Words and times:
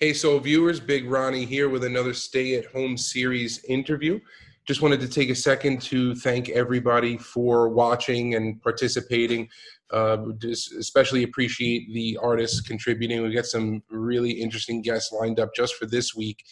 Hey, 0.00 0.12
so 0.12 0.38
viewers, 0.38 0.78
Big 0.78 1.10
Ronnie 1.10 1.44
here 1.44 1.68
with 1.68 1.82
another 1.82 2.14
Stay 2.14 2.54
at 2.54 2.66
Home 2.66 2.96
series 2.96 3.64
interview. 3.64 4.20
Just 4.64 4.80
wanted 4.80 5.00
to 5.00 5.08
take 5.08 5.28
a 5.28 5.34
second 5.34 5.82
to 5.82 6.14
thank 6.14 6.50
everybody 6.50 7.16
for 7.16 7.68
watching 7.68 8.36
and 8.36 8.62
participating. 8.62 9.48
Uh, 9.92 10.18
especially 10.44 11.24
appreciate 11.24 11.92
the 11.92 12.16
artists 12.22 12.60
contributing. 12.60 13.24
We 13.24 13.34
got 13.34 13.46
some 13.46 13.82
really 13.90 14.30
interesting 14.30 14.82
guests 14.82 15.10
lined 15.10 15.40
up 15.40 15.52
just 15.52 15.74
for 15.74 15.86
this 15.86 16.14
week, 16.14 16.44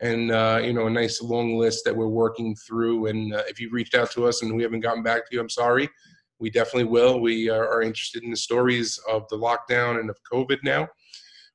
and 0.00 0.30
uh, 0.30 0.62
you 0.64 0.72
know 0.72 0.86
a 0.86 0.90
nice 0.90 1.20
long 1.20 1.58
list 1.58 1.84
that 1.84 1.94
we're 1.94 2.08
working 2.08 2.56
through. 2.56 3.08
And 3.08 3.34
uh, 3.34 3.42
if 3.46 3.60
you've 3.60 3.74
reached 3.74 3.94
out 3.94 4.12
to 4.12 4.26
us 4.26 4.40
and 4.40 4.56
we 4.56 4.62
haven't 4.62 4.80
gotten 4.80 5.02
back 5.02 5.28
to 5.28 5.34
you, 5.34 5.42
I'm 5.42 5.50
sorry. 5.50 5.90
We 6.38 6.48
definitely 6.48 6.84
will. 6.84 7.20
We 7.20 7.50
are, 7.50 7.68
are 7.68 7.82
interested 7.82 8.22
in 8.22 8.30
the 8.30 8.36
stories 8.38 8.98
of 9.10 9.28
the 9.28 9.36
lockdown 9.36 10.00
and 10.00 10.08
of 10.08 10.16
COVID 10.32 10.60
now. 10.64 10.88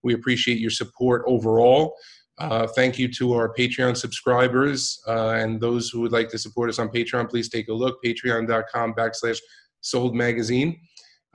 We 0.04 0.14
appreciate 0.14 0.60
your 0.60 0.72
support 0.72 1.24
overall. 1.28 1.96
Uh, 2.40 2.66
thank 2.68 2.98
you 2.98 3.12
to 3.12 3.34
our 3.34 3.54
Patreon 3.54 3.98
subscribers 3.98 5.02
uh, 5.08 5.32
and 5.32 5.60
those 5.60 5.90
who 5.90 6.00
would 6.02 6.14
like 6.14 6.30
to 6.30 6.38
support 6.38 6.70
us 6.70 6.80
on 6.80 6.88
Patreon. 6.88 7.30
Please 7.30 7.50
take 7.50 7.68
a 7.68 7.74
look, 7.74 7.98
patreon.com 8.04 8.94
backslash 8.94 9.40
sold 9.82 10.16
magazine. 10.16 10.80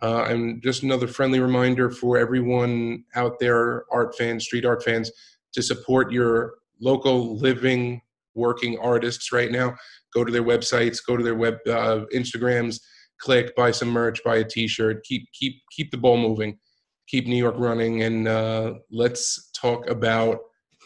Uh, 0.03 0.25
and 0.29 0.63
just 0.63 0.83
another 0.83 1.07
friendly 1.07 1.41
reminder 1.41 1.91
for 1.91 2.17
everyone 2.17 3.05
out 3.15 3.39
there, 3.39 3.85
art 3.93 4.17
fans, 4.17 4.45
street 4.45 4.65
art 4.65 4.83
fans, 4.83 5.11
to 5.53 5.63
support 5.63 6.11
your 6.11 6.55
local 6.81 7.37
living, 7.37 8.01
working 8.35 8.79
artists 8.79 9.31
right 9.31 9.53
now. 9.53 9.75
Go 10.13 10.25
to 10.25 10.33
their 10.33 10.43
websites, 10.43 10.99
go 11.07 11.17
to 11.17 11.23
their 11.23 11.35
web 11.37 11.59
uh, 11.67 12.05
Instagrams, 12.15 12.81
click, 13.19 13.55
buy 13.57 13.71
some 13.71 13.89
merch, 13.89 14.23
buy 14.25 14.37
a 14.37 14.45
T-shirt. 14.45 15.05
Keep 15.05 15.29
keep 15.33 15.63
keep 15.71 15.91
the 15.91 15.97
ball 15.97 16.17
moving 16.17 16.59
keep 17.07 17.27
New 17.27 17.37
York 17.37 17.57
running. 17.59 18.03
And 18.03 18.29
uh, 18.29 18.75
let's 18.91 19.51
talk 19.53 19.89
about 19.89 20.41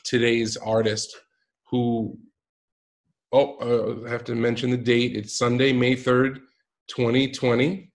today's 0.05 0.57
artist 0.57 1.17
who, 1.71 2.19
oh, 3.33 3.57
uh, 3.59 4.07
I 4.07 4.11
have 4.11 4.25
to 4.25 4.35
mention 4.35 4.71
the 4.71 4.77
date. 4.77 5.17
It's 5.17 5.39
Sunday, 5.39 5.73
May 5.73 5.95
3rd, 5.95 6.41
2020. 6.89 7.93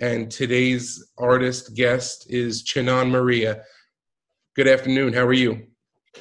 And 0.00 0.30
today's 0.30 1.12
artist 1.18 1.74
guest 1.74 2.26
is 2.28 2.62
Chinon 2.62 3.10
Maria. 3.10 3.62
Good 4.56 4.68
afternoon. 4.68 5.12
How 5.12 5.24
are 5.24 5.32
you? 5.32 5.66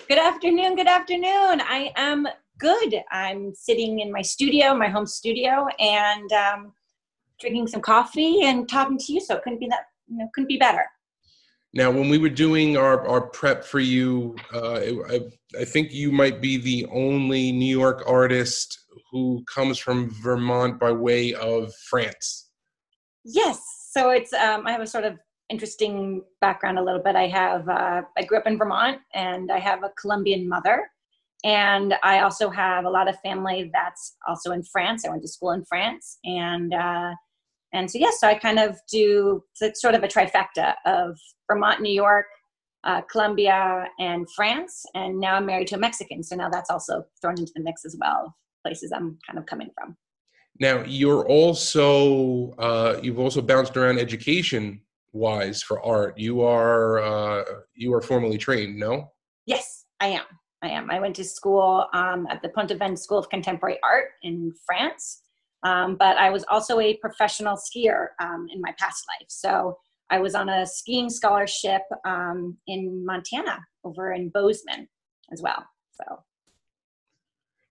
Good 0.08 0.20
afternoon. 0.20 0.76
Good 0.76 0.88
afternoon. 0.88 1.62
I 1.62 1.92
am 1.96 2.28
good. 2.60 2.96
I'm 3.12 3.54
sitting 3.56 4.00
in 4.00 4.12
my 4.12 4.22
studio, 4.22 4.76
my 4.76 4.88
home 4.88 5.06
studio, 5.06 5.68
and 5.80 6.32
um, 6.32 6.74
drinking 7.40 7.68
some 7.68 7.82
coffee 7.82 8.44
and 8.44 8.70
talking 8.70 8.98
to 8.98 9.14
you. 9.14 9.20
So 9.20 9.36
it 9.36 9.44
couldn't 9.44 9.60
be 9.60 9.68
that, 9.68 9.86
you 10.08 10.18
know, 10.18 10.30
couldn't 10.34 10.48
be 10.48 10.58
better. 10.58 10.86
Now, 11.76 11.90
when 11.90 12.08
we 12.08 12.20
were 12.20 12.30
doing 12.30 12.78
our, 12.78 13.08
our 13.08 13.22
prep 13.22 13.66
for 13.66 13.80
you, 13.80 14.36
uh, 14.54 14.80
I, 15.10 15.20
I 15.60 15.66
think 15.66 15.92
you 15.92 16.12
might 16.12 16.40
be 16.40 16.58
the 16.58 16.86
only 16.92 17.52
New 17.52 17.78
York 17.78 18.04
artist 18.06 18.80
who 19.12 19.44
comes 19.52 19.80
from 19.80 20.12
Vermont 20.22 20.80
by 20.80 20.92
way 20.92 21.34
of 21.34 21.74
France. 21.90 22.52
Yes. 23.26 23.60
So 23.92 24.12
it's, 24.12 24.34
um, 24.34 24.68
I 24.68 24.72
have 24.72 24.82
a 24.82 24.88
sort 24.88 25.04
of 25.04 25.18
interesting 25.50 26.22
background 26.42 26.78
a 26.78 26.84
little 26.84 27.02
bit. 27.02 27.16
I 27.16 27.28
have, 27.28 27.68
uh, 27.68 28.04
I 28.18 28.24
grew 28.24 28.38
up 28.38 28.48
in 28.48 28.58
Vermont 28.58 29.00
and 29.14 29.52
I 29.52 29.60
have 29.60 29.84
a 29.84 29.90
Colombian 30.00 30.48
mother. 30.48 30.88
And 31.44 31.96
I 32.04 32.20
also 32.20 32.50
have 32.50 32.86
a 32.86 32.90
lot 32.90 33.10
of 33.10 33.20
family 33.20 33.70
that's 33.74 34.16
also 34.28 34.52
in 34.52 34.64
France. 34.64 35.06
I 35.06 35.10
went 35.10 35.24
to 35.24 35.28
school 35.28 35.52
in 35.52 35.66
France. 35.66 36.20
And, 36.24 36.74
uh, 36.74 37.14
and 37.74 37.90
so, 37.90 37.98
yes, 37.98 38.20
so 38.20 38.28
I 38.28 38.36
kind 38.36 38.60
of 38.60 38.80
do 38.92 39.44
sort 39.74 39.96
of 39.96 40.04
a 40.04 40.08
trifecta 40.08 40.76
of 40.86 41.18
Vermont, 41.48 41.82
New 41.82 41.94
York, 41.94 42.28
uh, 42.84 43.02
Colombia, 43.02 43.88
and 44.00 44.28
France. 44.36 44.86
And 44.94 45.20
now 45.20 45.36
I'm 45.36 45.46
married 45.46 45.68
to 45.70 45.76
a 45.76 45.80
Mexican. 45.80 46.24
So 46.24 46.36
now 46.36 46.50
that's 46.50 46.70
also 46.70 47.04
thrown 47.22 47.40
into 47.40 47.52
the 47.56 47.64
mix 47.64 47.84
as 47.86 47.96
well, 48.00 48.36
places 48.66 48.92
I'm 48.92 49.18
kind 49.26 49.40
of 49.40 49.46
coming 49.46 49.70
from. 49.76 49.98
Now, 50.60 50.84
you're 50.86 51.26
also, 51.28 52.52
uh, 52.60 53.00
you've 53.02 53.20
also 53.20 53.42
bounced 53.42 53.76
around 53.76 53.98
education 53.98 54.82
wise 55.12 55.64
for 55.64 55.84
art. 55.84 56.18
You 56.18 56.42
are, 56.42 57.00
uh, 57.00 57.44
you 57.76 57.94
are 57.94 58.02
formally 58.02 58.38
trained, 58.38 58.78
no? 58.78 59.12
Yes, 59.48 59.86
I 60.00 60.08
am. 60.08 60.26
I 60.62 60.70
am. 60.70 60.92
I 60.92 61.00
went 61.00 61.16
to 61.18 61.24
school 61.24 61.88
um, 61.94 62.28
at 62.30 62.42
the 62.42 62.50
Pont-Aven 62.50 62.96
School 62.98 63.18
of 63.18 63.30
Contemporary 63.30 63.80
Art 63.84 64.12
in 64.22 64.54
France. 64.66 65.22
Um, 65.64 65.96
but 65.96 66.18
I 66.18 66.30
was 66.30 66.44
also 66.50 66.80
a 66.80 66.98
professional 66.98 67.56
skier 67.56 68.08
um, 68.22 68.48
in 68.54 68.60
my 68.62 68.74
past 68.78 69.04
life. 69.08 69.28
So 69.30 69.78
I 70.10 70.20
was 70.20 70.36
on 70.36 70.50
a 70.50 70.66
skiing 70.66 71.10
scholarship 71.10 71.82
um, 72.06 72.58
in 72.68 73.06
Montana 73.06 73.60
over 73.84 74.12
in 74.12 74.30
Bozeman 74.30 74.88
as 75.32 75.42
well. 75.42 75.66
So. 75.92 76.24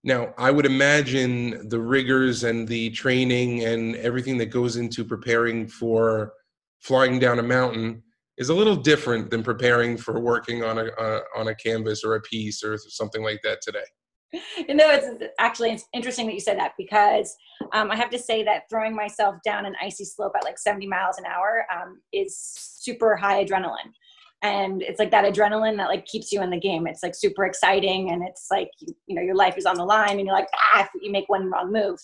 Now, 0.05 0.35
I 0.37 0.51
would 0.51 0.67
imagine 0.67 1.69
the 1.69 1.79
rigors 1.79 2.43
and 2.43 2.67
the 2.67 2.91
training 2.91 3.65
and 3.65 3.95
everything 3.97 4.37
that 4.39 4.47
goes 4.47 4.77
into 4.77 5.05
preparing 5.05 5.69
for 5.69 6.33
flying 6.81 7.21
down 7.21 7.39
a 7.39 7.43
mountain 7.43 8.03
is 8.37 8.49
a 8.49 8.55
little 8.55 8.75
different 8.75 9.31
than 9.31 9.45
preparing 9.45 9.97
for 9.97 10.19
working 10.19 10.65
on 10.65 10.79
a 10.79 10.87
uh, 10.87 11.21
on 11.37 11.49
a 11.49 11.55
canvas 11.55 12.03
or 12.03 12.17
a 12.17 12.21
piece 12.23 12.65
or 12.65 12.77
something 12.77 13.23
like 13.23 13.41
that 13.45 13.61
today. 13.63 13.85
you 14.69 14.75
know, 14.75 14.91
it's 14.91 15.07
actually 15.39 15.71
it's 15.73 15.85
interesting 15.93 16.27
that 16.27 16.35
you 16.35 16.41
said 16.41 16.59
that 16.59 16.73
because 16.79 17.37
um, 17.73 17.91
I 17.91 17.97
have 17.97 18.11
to 18.11 18.19
say 18.19 18.43
that 18.45 18.63
throwing 18.71 18.95
myself 18.95 19.37
down 19.45 19.67
an 19.67 19.75
icy 19.83 20.05
slope 20.05 20.33
at 20.37 20.45
like 20.45 20.59
70 20.59 20.87
miles 20.87 21.19
an 21.19 21.27
hour 21.27 21.67
um, 21.75 22.01
is 22.13 22.39
super 22.39 23.17
high 23.17 23.45
adrenaline. 23.45 23.93
And 24.43 24.83
it's 24.83 24.99
like 24.99 25.11
that 25.11 25.33
adrenaline 25.33 25.77
that 25.77 25.89
like 25.89 26.07
keeps 26.07 26.33
you 26.33 26.43
in 26.43 26.51
the 26.51 26.59
game. 26.59 26.87
It's 26.87 27.03
like 27.03 27.15
super 27.15 27.45
exciting, 27.45 28.11
and 28.11 28.27
it's 28.27 28.47
like 28.51 28.71
you, 28.81 28.93
you 29.07 29.15
know 29.15 29.23
your 29.23 29.37
life 29.37 29.57
is 29.57 29.67
on 29.67 29.77
the 29.77 29.85
line, 29.85 30.19
and 30.19 30.27
you're 30.27 30.35
like 30.35 30.49
ah, 30.53 30.83
if 30.83 30.89
you 31.01 31.13
make 31.13 31.29
one 31.29 31.49
wrong 31.49 31.73
move. 31.73 32.01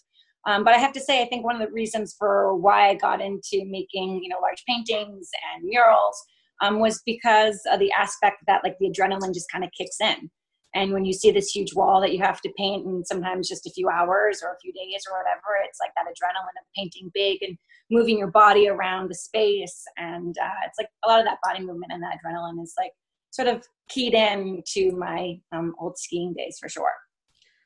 Um, 0.47 0.63
but 0.63 0.73
I 0.73 0.79
have 0.79 0.93
to 0.93 1.01
say, 1.01 1.21
I 1.21 1.27
think 1.27 1.45
one 1.45 1.61
of 1.61 1.67
the 1.67 1.75
reasons 1.75 2.15
for 2.17 2.55
why 2.55 2.91
I 2.91 2.95
got 2.95 3.21
into 3.21 3.65
making 3.67 4.21
you 4.23 4.29
know 4.29 4.39
large 4.41 4.63
paintings 4.69 5.29
and 5.53 5.65
murals 5.65 6.17
um, 6.61 6.79
was 6.79 7.03
because 7.05 7.61
of 7.73 7.81
the 7.81 7.91
aspect 7.91 8.37
that 8.47 8.63
like 8.63 8.77
the 8.79 8.89
adrenaline 8.89 9.35
just 9.35 9.51
kind 9.51 9.65
of 9.65 9.71
kicks 9.77 10.01
in 10.01 10.31
and 10.75 10.93
when 10.93 11.05
you 11.05 11.13
see 11.13 11.31
this 11.31 11.51
huge 11.51 11.75
wall 11.75 12.01
that 12.01 12.13
you 12.13 12.23
have 12.23 12.41
to 12.43 12.53
paint 12.57 12.87
in 12.87 13.05
sometimes 13.05 13.49
just 13.49 13.67
a 13.67 13.71
few 13.71 13.89
hours 13.89 14.41
or 14.43 14.51
a 14.51 14.59
few 14.61 14.73
days 14.73 15.03
or 15.11 15.19
whatever, 15.19 15.65
it's 15.65 15.79
like 15.81 15.93
that 15.97 16.05
adrenaline 16.05 16.61
of 16.61 16.67
painting 16.77 17.11
big 17.15 17.43
and 17.43 17.57
moving 17.91 18.19
your 18.19 18.31
body 18.31 18.69
around 18.69 19.09
the 19.09 19.15
space. 19.15 19.83
And 19.97 20.37
uh, 20.39 20.67
it's 20.67 20.79
like 20.79 20.89
a 21.05 21.09
lot 21.09 21.21
of 21.21 21.25
that 21.25 21.39
body 21.43 21.61
movement 21.61 21.93
and 21.93 22.03
that 22.03 22.19
adrenaline 22.19 22.63
is 22.63 22.75
like 22.79 22.93
sort 23.31 23.49
of 23.49 23.67
keyed 23.89 24.15
in 24.15 24.63
to 24.75 24.93
my 24.93 25.39
um, 25.53 25.75
old 25.81 25.97
skiing 25.97 26.35
days 26.37 26.59
for 26.61 26.69
sure. 26.69 26.93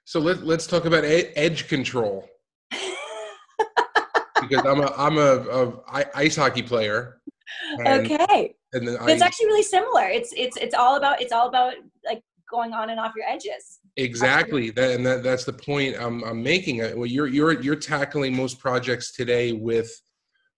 So 0.04 0.20
let, 0.20 0.44
let's 0.44 0.66
talk 0.66 0.84
about 0.84 1.04
edge 1.04 1.68
control. 1.68 2.28
because 4.41 4.66
I'm 4.66 4.80
a 4.80 4.92
I'm 4.96 5.18
a, 5.18 5.72
a 5.92 6.06
ice 6.14 6.36
hockey 6.36 6.62
player. 6.62 7.20
And, 7.78 8.06
okay. 8.06 8.54
And 8.72 8.88
then 8.88 8.96
it's 9.08 9.22
actually 9.22 9.46
really 9.46 9.62
similar. 9.62 10.08
It's 10.08 10.32
it's 10.36 10.56
it's 10.56 10.74
all 10.74 10.96
about 10.96 11.20
it's 11.20 11.32
all 11.32 11.48
about 11.48 11.74
like 12.04 12.22
going 12.52 12.72
on 12.72 12.90
and 12.90 13.00
off 13.00 13.14
your 13.16 13.26
edges. 13.26 13.80
Exactly, 13.96 14.70
that, 14.70 14.92
and 14.92 15.04
that, 15.04 15.24
that's 15.24 15.44
the 15.44 15.52
point 15.52 15.96
I'm, 15.98 16.22
I'm 16.22 16.42
making. 16.42 16.82
Uh, 16.82 16.92
well, 16.94 17.06
you're 17.06 17.26
you're 17.26 17.60
you're 17.60 17.76
tackling 17.76 18.36
most 18.36 18.60
projects 18.60 19.12
today 19.12 19.52
with 19.52 19.90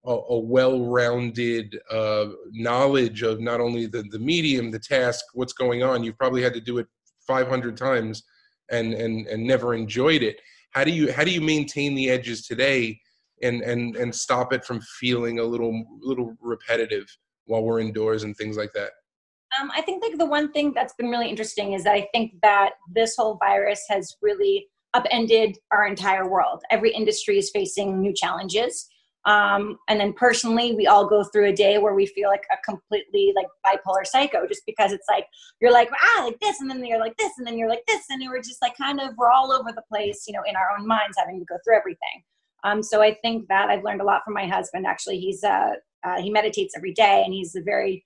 a, 0.05 0.13
a 0.13 0.39
well-rounded 0.39 1.81
uh, 1.91 2.27
knowledge 2.53 3.23
of 3.23 3.41
not 3.41 3.61
only 3.61 3.87
the 3.87 4.03
the 4.11 4.19
medium, 4.19 4.71
the 4.71 4.79
task, 4.79 5.25
what's 5.33 5.55
going 5.55 5.83
on. 5.83 6.05
You've 6.05 6.19
probably 6.19 6.43
had 6.43 6.53
to 6.55 6.61
do 6.61 6.79
it 6.79 6.87
500 7.27 7.77
times 7.77 8.25
and 8.71 8.93
and 8.93 9.27
and 9.27 9.47
never 9.47 9.75
enjoyed 9.75 10.23
it. 10.23 10.41
How 10.71 10.85
do 10.85 10.91
you 10.91 11.13
how 11.13 11.25
do 11.25 11.31
you 11.31 11.41
maintain 11.41 11.95
the 11.95 12.11
edges 12.11 12.47
today 12.47 13.01
and 13.43 13.63
and 13.63 13.97
and 13.97 14.15
stop 14.15 14.53
it 14.53 14.65
from 14.65 14.81
feeling 14.99 15.39
a 15.39 15.45
little 15.45 15.85
little 16.01 16.37
repetitive 16.41 17.07
while 17.47 17.63
we're 17.63 17.81
indoors 17.81 18.25
and 18.25 18.37
things 18.37 18.57
like 18.57 18.73
that? 18.75 18.91
Um, 19.61 19.71
I 19.75 19.83
think 19.83 20.03
like 20.03 20.19
the 20.19 20.27
one 20.27 20.53
thing 20.53 20.73
that's 20.75 20.95
been 20.95 21.11
really 21.11 21.29
interesting 21.29 21.73
is 21.73 21.85
that 21.85 21.95
I 21.95 22.09
think 22.13 22.41
that 22.43 22.73
this 22.93 23.17
whole 23.17 23.37
virus 23.37 23.83
has 23.89 24.17
really 24.23 24.67
upended 24.95 25.59
our 25.71 25.87
entire 25.87 26.29
world. 26.29 26.63
Every 26.71 26.93
industry 26.93 27.39
is 27.39 27.51
facing 27.51 28.01
new 28.01 28.13
challenges. 28.15 28.89
Um, 29.27 29.79
and 29.89 29.99
then 29.99 30.13
personally, 30.13 30.75
we 30.75 30.87
all 30.87 31.07
go 31.07 31.25
through 31.25 31.49
a 31.49 31.53
day 31.53 31.79
where 31.79 31.95
we 31.95 32.07
feel 32.07 32.29
like 32.29 32.45
a 32.53 32.57
completely 32.65 33.33
like 33.35 33.47
bipolar 33.65 34.07
psycho, 34.07 34.47
just 34.47 34.63
because 34.67 34.93
it's 34.93 35.07
like 35.09 35.27
you're 35.61 35.73
like 35.73 35.89
ah 35.99 36.25
like 36.25 36.39
this, 36.41 36.61
and 36.61 36.71
then 36.71 36.85
you're 36.85 37.01
like 37.01 37.17
this, 37.17 37.33
and 37.39 37.47
then 37.47 37.57
you're 37.57 37.69
like 37.69 37.85
this, 37.87 38.03
and 38.11 38.23
we're 38.29 38.43
just 38.43 38.61
like 38.61 38.77
kind 38.77 39.01
of 39.01 39.15
we're 39.17 39.31
all 39.31 39.51
over 39.51 39.71
the 39.75 39.83
place, 39.91 40.25
you 40.27 40.35
know, 40.35 40.43
in 40.47 40.57
our 40.57 40.79
own 40.79 40.87
minds, 40.87 41.17
having 41.19 41.39
to 41.39 41.47
go 41.47 41.57
through 41.65 41.77
everything. 41.77 42.23
Um, 42.65 42.83
so 42.83 43.03
I 43.03 43.15
think 43.23 43.49
that 43.49 43.71
I've 43.71 43.83
learned 43.83 44.03
a 44.03 44.05
lot 44.05 44.23
from 44.25 44.35
my 44.35 44.47
husband. 44.47 44.87
Actually, 44.87 45.21
he's 45.21 45.43
uh, 45.43 45.73
uh, 46.05 46.21
he 46.21 46.31
meditates 46.31 46.75
every 46.77 46.93
day, 46.93 47.23
and 47.25 47.33
he's 47.33 47.57
a 47.57 47.63
very 47.63 48.05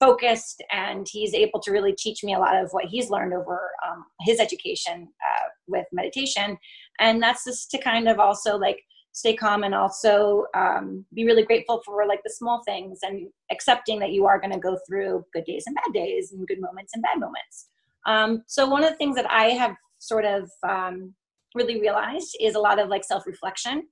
focused 0.00 0.62
and 0.70 1.06
he's 1.10 1.34
able 1.34 1.60
to 1.60 1.72
really 1.72 1.94
teach 1.98 2.22
me 2.22 2.34
a 2.34 2.38
lot 2.38 2.56
of 2.56 2.70
what 2.70 2.84
he's 2.84 3.10
learned 3.10 3.32
over 3.32 3.70
um, 3.86 4.04
his 4.20 4.38
education 4.38 5.08
uh, 5.22 5.48
with 5.66 5.86
meditation. 5.92 6.56
And 7.00 7.22
that's 7.22 7.44
just 7.44 7.70
to 7.72 7.78
kind 7.78 8.08
of 8.08 8.18
also 8.18 8.56
like 8.56 8.80
stay 9.12 9.34
calm 9.34 9.64
and 9.64 9.74
also 9.74 10.44
um, 10.54 11.04
be 11.12 11.24
really 11.24 11.42
grateful 11.42 11.82
for 11.84 12.06
like 12.06 12.20
the 12.24 12.30
small 12.30 12.62
things 12.64 13.00
and 13.02 13.28
accepting 13.50 13.98
that 13.98 14.12
you 14.12 14.26
are 14.26 14.38
going 14.40 14.52
to 14.52 14.58
go 14.58 14.78
through 14.86 15.24
good 15.32 15.44
days 15.44 15.64
and 15.66 15.74
bad 15.76 15.92
days 15.92 16.32
and 16.32 16.46
good 16.46 16.60
moments 16.60 16.92
and 16.94 17.02
bad 17.02 17.18
moments. 17.18 17.68
Um, 18.06 18.44
so 18.46 18.68
one 18.68 18.84
of 18.84 18.90
the 18.90 18.96
things 18.96 19.16
that 19.16 19.28
I 19.28 19.46
have 19.46 19.74
sort 19.98 20.24
of 20.24 20.48
um, 20.68 21.14
really 21.54 21.80
realized 21.80 22.36
is 22.40 22.54
a 22.54 22.60
lot 22.60 22.78
of 22.78 22.88
like 22.88 23.04
self-reflection 23.04 23.88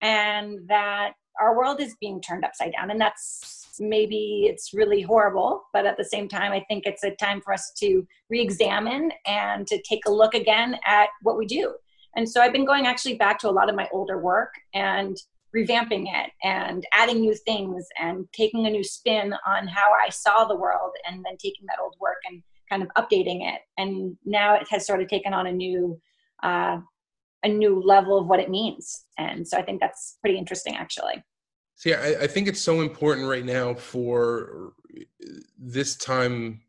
and 0.00 0.58
that 0.68 1.12
our 1.40 1.56
world 1.56 1.80
is 1.80 1.94
being 2.00 2.20
turned 2.22 2.44
upside 2.44 2.72
down 2.72 2.90
and 2.90 3.00
that's 3.00 3.59
maybe 3.78 4.46
it's 4.48 4.72
really 4.74 5.02
horrible 5.02 5.62
but 5.72 5.86
at 5.86 5.96
the 5.96 6.04
same 6.04 6.28
time 6.28 6.52
i 6.52 6.64
think 6.68 6.84
it's 6.86 7.04
a 7.04 7.14
time 7.16 7.40
for 7.40 7.52
us 7.52 7.72
to 7.76 8.06
re-examine 8.28 9.12
and 9.26 9.66
to 9.66 9.80
take 9.82 10.04
a 10.06 10.10
look 10.10 10.34
again 10.34 10.76
at 10.86 11.08
what 11.22 11.38
we 11.38 11.46
do 11.46 11.74
and 12.16 12.28
so 12.28 12.40
i've 12.40 12.52
been 12.52 12.64
going 12.64 12.86
actually 12.86 13.14
back 13.14 13.38
to 13.38 13.48
a 13.48 13.52
lot 13.52 13.68
of 13.68 13.76
my 13.76 13.88
older 13.92 14.18
work 14.18 14.52
and 14.74 15.16
revamping 15.56 16.06
it 16.06 16.30
and 16.44 16.86
adding 16.94 17.20
new 17.20 17.34
things 17.34 17.86
and 18.00 18.24
taking 18.32 18.66
a 18.66 18.70
new 18.70 18.84
spin 18.84 19.34
on 19.46 19.66
how 19.66 19.90
i 20.04 20.08
saw 20.08 20.44
the 20.44 20.56
world 20.56 20.92
and 21.06 21.24
then 21.24 21.36
taking 21.36 21.66
that 21.66 21.78
old 21.82 21.94
work 22.00 22.18
and 22.28 22.42
kind 22.68 22.82
of 22.82 22.88
updating 22.96 23.46
it 23.46 23.60
and 23.78 24.16
now 24.24 24.54
it 24.54 24.66
has 24.70 24.86
sort 24.86 25.02
of 25.02 25.08
taken 25.08 25.34
on 25.34 25.46
a 25.46 25.52
new 25.52 26.00
uh, 26.42 26.78
a 27.42 27.48
new 27.48 27.80
level 27.82 28.18
of 28.18 28.26
what 28.26 28.40
it 28.40 28.50
means. 28.50 29.04
And 29.18 29.46
so 29.46 29.56
I 29.56 29.62
think 29.62 29.80
that's 29.80 30.18
pretty 30.20 30.38
interesting, 30.38 30.76
actually. 30.76 31.22
See, 31.80 31.94
I, 31.94 32.08
I 32.08 32.26
think 32.26 32.46
it's 32.46 32.60
so 32.60 32.82
important 32.82 33.26
right 33.26 33.44
now 33.44 33.72
for 33.72 34.74
uh, 34.94 35.00
this 35.58 35.96
time 35.96 36.60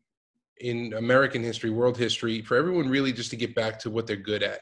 in 0.56 0.94
American 0.94 1.42
history, 1.42 1.68
world 1.68 1.98
history, 1.98 2.40
for 2.40 2.56
everyone 2.56 2.88
really 2.88 3.12
just 3.12 3.28
to 3.32 3.36
get 3.36 3.54
back 3.54 3.78
to 3.80 3.90
what 3.90 4.06
they're 4.06 4.16
good 4.16 4.42
at. 4.42 4.60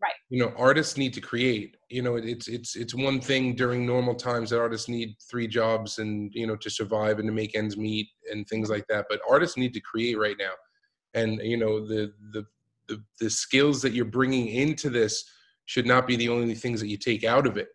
Right. 0.00 0.12
You 0.30 0.38
know, 0.38 0.52
artists 0.56 0.96
need 0.96 1.12
to 1.14 1.20
create. 1.20 1.78
You 1.88 2.02
know, 2.02 2.14
it's 2.14 2.46
it's 2.46 2.76
it's 2.76 2.94
one 2.94 3.20
thing 3.20 3.56
during 3.56 3.84
normal 3.84 4.14
times 4.14 4.50
that 4.50 4.60
artists 4.60 4.88
need 4.88 5.16
three 5.28 5.48
jobs 5.48 5.98
and 5.98 6.32
you 6.32 6.46
know 6.46 6.54
to 6.54 6.70
survive 6.70 7.18
and 7.18 7.26
to 7.26 7.32
make 7.32 7.56
ends 7.56 7.76
meet 7.76 8.06
and 8.30 8.46
things 8.46 8.70
like 8.70 8.86
that. 8.86 9.06
But 9.10 9.20
artists 9.28 9.56
need 9.56 9.74
to 9.74 9.80
create 9.80 10.16
right 10.16 10.36
now, 10.38 10.52
and 11.14 11.40
you 11.42 11.56
know 11.56 11.84
the 11.84 12.12
the 12.30 12.46
the, 12.86 13.02
the 13.18 13.30
skills 13.30 13.82
that 13.82 13.94
you're 13.94 14.04
bringing 14.04 14.46
into 14.46 14.90
this 14.90 15.24
should 15.64 15.86
not 15.86 16.06
be 16.06 16.14
the 16.14 16.28
only 16.28 16.54
things 16.54 16.78
that 16.80 16.88
you 16.88 16.96
take 16.96 17.24
out 17.24 17.48
of 17.48 17.56
it 17.56 17.70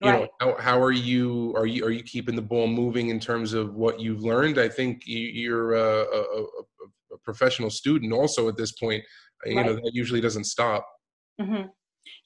you 0.00 0.10
right. 0.10 0.20
know 0.20 0.28
how, 0.40 0.60
how 0.60 0.82
are 0.82 0.92
you 0.92 1.54
are 1.56 1.66
you 1.66 1.84
are 1.84 1.90
you 1.90 2.02
keeping 2.02 2.36
the 2.36 2.42
ball 2.42 2.66
moving 2.66 3.08
in 3.08 3.20
terms 3.20 3.52
of 3.52 3.74
what 3.74 4.00
you've 4.00 4.22
learned 4.22 4.58
i 4.58 4.68
think 4.68 5.06
you, 5.06 5.54
are 5.54 5.74
a, 5.74 6.02
a, 6.02 6.20
a, 6.20 7.18
professional 7.22 7.70
student 7.70 8.12
also 8.12 8.48
at 8.48 8.56
this 8.56 8.72
point 8.72 9.02
you 9.46 9.56
right. 9.56 9.66
know 9.66 9.74
that 9.74 9.90
usually 9.94 10.20
doesn't 10.20 10.44
stop 10.44 10.86
mm-hmm. 11.40 11.66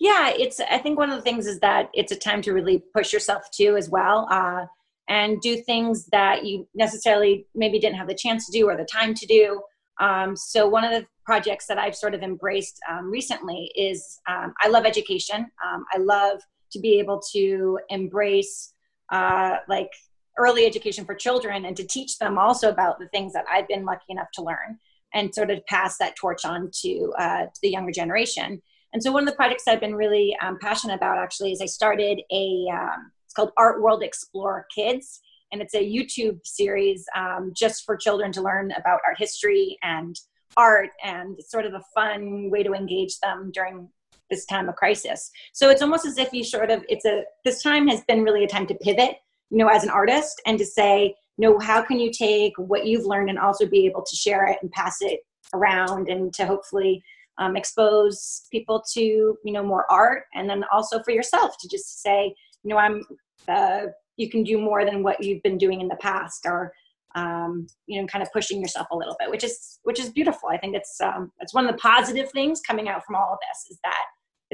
yeah 0.00 0.30
it's 0.30 0.60
i 0.60 0.78
think 0.78 0.98
one 0.98 1.10
of 1.10 1.16
the 1.16 1.22
things 1.22 1.46
is 1.46 1.60
that 1.60 1.88
it's 1.94 2.10
a 2.10 2.16
time 2.16 2.42
to 2.42 2.52
really 2.52 2.82
push 2.94 3.12
yourself 3.12 3.42
too 3.50 3.76
as 3.76 3.88
well 3.88 4.26
uh, 4.30 4.64
and 5.08 5.40
do 5.40 5.56
things 5.62 6.06
that 6.06 6.44
you 6.44 6.66
necessarily 6.74 7.46
maybe 7.54 7.78
didn't 7.78 7.96
have 7.96 8.08
the 8.08 8.14
chance 8.14 8.46
to 8.46 8.52
do 8.52 8.68
or 8.68 8.76
the 8.76 8.84
time 8.84 9.14
to 9.14 9.26
do 9.26 9.60
um, 10.00 10.36
so 10.36 10.68
one 10.68 10.84
of 10.84 10.90
the 10.90 11.06
projects 11.24 11.66
that 11.66 11.78
I've 11.78 11.96
sort 11.96 12.14
of 12.14 12.22
embraced 12.22 12.80
um, 12.90 13.10
recently 13.10 13.70
is 13.76 14.20
um, 14.28 14.54
I 14.62 14.68
love 14.68 14.86
education. 14.86 15.46
Um, 15.64 15.84
I 15.92 15.98
love 15.98 16.40
to 16.72 16.80
be 16.80 16.98
able 16.98 17.20
to 17.32 17.78
embrace 17.88 18.72
uh, 19.10 19.56
like 19.68 19.90
early 20.36 20.64
education 20.64 21.04
for 21.04 21.14
children 21.14 21.64
and 21.64 21.76
to 21.76 21.86
teach 21.86 22.18
them 22.18 22.38
also 22.38 22.68
about 22.68 22.98
the 22.98 23.08
things 23.08 23.32
that 23.32 23.44
I've 23.50 23.68
been 23.68 23.84
lucky 23.84 24.06
enough 24.10 24.28
to 24.34 24.42
learn 24.42 24.78
and 25.14 25.34
sort 25.34 25.50
of 25.50 25.64
pass 25.66 25.98
that 25.98 26.16
torch 26.16 26.44
on 26.44 26.70
to, 26.82 27.12
uh, 27.18 27.44
to 27.44 27.60
the 27.62 27.70
younger 27.70 27.92
generation. 27.92 28.62
And 28.92 29.02
so 29.02 29.12
one 29.12 29.22
of 29.22 29.28
the 29.28 29.36
projects 29.36 29.64
I've 29.66 29.80
been 29.80 29.94
really 29.94 30.36
um, 30.42 30.58
passionate 30.60 30.94
about 30.94 31.18
actually 31.18 31.52
is 31.52 31.60
I 31.60 31.66
started 31.66 32.20
a, 32.32 32.66
um, 32.72 33.10
it's 33.24 33.34
called 33.34 33.52
Art 33.56 33.82
World 33.82 34.02
Explorer 34.02 34.66
Kids 34.74 35.20
and 35.52 35.62
it's 35.62 35.74
a 35.74 35.78
YouTube 35.78 36.40
series 36.44 37.04
um, 37.16 37.52
just 37.56 37.84
for 37.84 37.96
children 37.96 38.32
to 38.32 38.42
learn 38.42 38.72
about 38.72 39.00
art 39.06 39.18
history 39.18 39.78
and 39.82 40.16
art 40.56 40.90
and 41.04 41.38
sort 41.46 41.66
of 41.66 41.74
a 41.74 41.82
fun 41.94 42.50
way 42.50 42.62
to 42.62 42.72
engage 42.72 43.18
them 43.20 43.50
during 43.52 43.88
this 44.30 44.46
time 44.46 44.68
of 44.68 44.76
crisis. 44.76 45.30
So 45.52 45.70
it's 45.70 45.82
almost 45.82 46.06
as 46.06 46.18
if 46.18 46.32
you 46.32 46.44
sort 46.44 46.70
of 46.70 46.84
it's 46.88 47.04
a 47.04 47.22
this 47.44 47.62
time 47.62 47.88
has 47.88 48.02
been 48.04 48.22
really 48.22 48.44
a 48.44 48.48
time 48.48 48.66
to 48.66 48.74
pivot, 48.74 49.16
you 49.50 49.58
know, 49.58 49.68
as 49.68 49.84
an 49.84 49.90
artist 49.90 50.40
and 50.46 50.58
to 50.58 50.64
say, 50.64 51.14
you 51.36 51.48
know, 51.48 51.58
how 51.58 51.82
can 51.82 51.98
you 51.98 52.10
take 52.10 52.52
what 52.56 52.86
you've 52.86 53.06
learned 53.06 53.30
and 53.30 53.38
also 53.38 53.66
be 53.66 53.86
able 53.86 54.04
to 54.04 54.16
share 54.16 54.46
it 54.46 54.58
and 54.62 54.70
pass 54.72 54.98
it 55.00 55.20
around 55.54 56.08
and 56.08 56.32
to 56.34 56.46
hopefully 56.46 57.02
um, 57.38 57.56
expose 57.56 58.42
people 58.50 58.82
to 58.94 59.00
you 59.00 59.52
know 59.52 59.62
more 59.62 59.90
art 59.90 60.24
and 60.34 60.50
then 60.50 60.64
also 60.72 61.02
for 61.02 61.12
yourself 61.12 61.56
to 61.60 61.68
just 61.68 62.02
say, 62.02 62.34
you 62.64 62.70
know, 62.70 62.76
I'm 62.76 63.02
uh, 63.48 63.86
you 64.16 64.28
can 64.28 64.42
do 64.42 64.58
more 64.58 64.84
than 64.84 65.02
what 65.02 65.22
you've 65.22 65.42
been 65.42 65.58
doing 65.58 65.80
in 65.80 65.88
the 65.88 65.96
past 65.96 66.44
or 66.44 66.72
um, 67.14 67.66
you 67.86 68.00
know, 68.00 68.06
kind 68.06 68.22
of 68.22 68.30
pushing 68.32 68.60
yourself 68.60 68.88
a 68.90 68.96
little 68.96 69.16
bit, 69.18 69.30
which 69.30 69.44
is 69.44 69.78
which 69.84 69.98
is 69.98 70.10
beautiful. 70.10 70.48
I 70.50 70.58
think 70.58 70.76
it's 70.76 71.00
um, 71.00 71.32
it's 71.40 71.54
one 71.54 71.66
of 71.66 71.72
the 71.72 71.78
positive 71.78 72.30
things 72.30 72.60
coming 72.60 72.88
out 72.88 73.04
from 73.04 73.16
all 73.16 73.32
of 73.32 73.38
this 73.40 73.70
is 73.70 73.78
that 73.84 74.04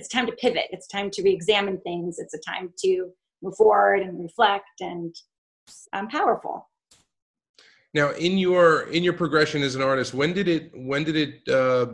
it's 0.05 0.13
time 0.13 0.27
to 0.27 0.33
pivot. 0.33 0.67
It's 0.71 0.87
time 0.87 1.11
to 1.11 1.23
re-examine 1.23 1.81
things. 1.81 2.19
It's 2.19 2.35
a 2.35 2.39
time 2.39 2.71
to 2.85 3.11
move 3.43 3.57
forward 3.57 4.01
and 4.01 4.23
reflect 4.23 4.81
and 4.81 5.15
um, 5.95 6.09
powerful. 6.09 6.69
Now, 7.95 8.11
in 8.11 8.37
your 8.37 8.91
in 8.91 9.03
your 9.03 9.15
progression 9.15 9.63
as 9.63 9.77
an 9.77 9.83
artist, 9.83 10.13
when 10.13 10.35
did 10.35 10.47
it 10.47 10.71
when 10.75 11.05
did 11.05 11.17
it 11.17 11.49
uh, 11.49 11.87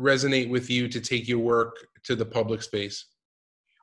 resonate 0.00 0.50
with 0.50 0.68
you 0.68 0.88
to 0.88 1.00
take 1.00 1.28
your 1.28 1.38
work 1.38 1.76
to 2.04 2.16
the 2.16 2.26
public 2.26 2.60
space? 2.62 3.04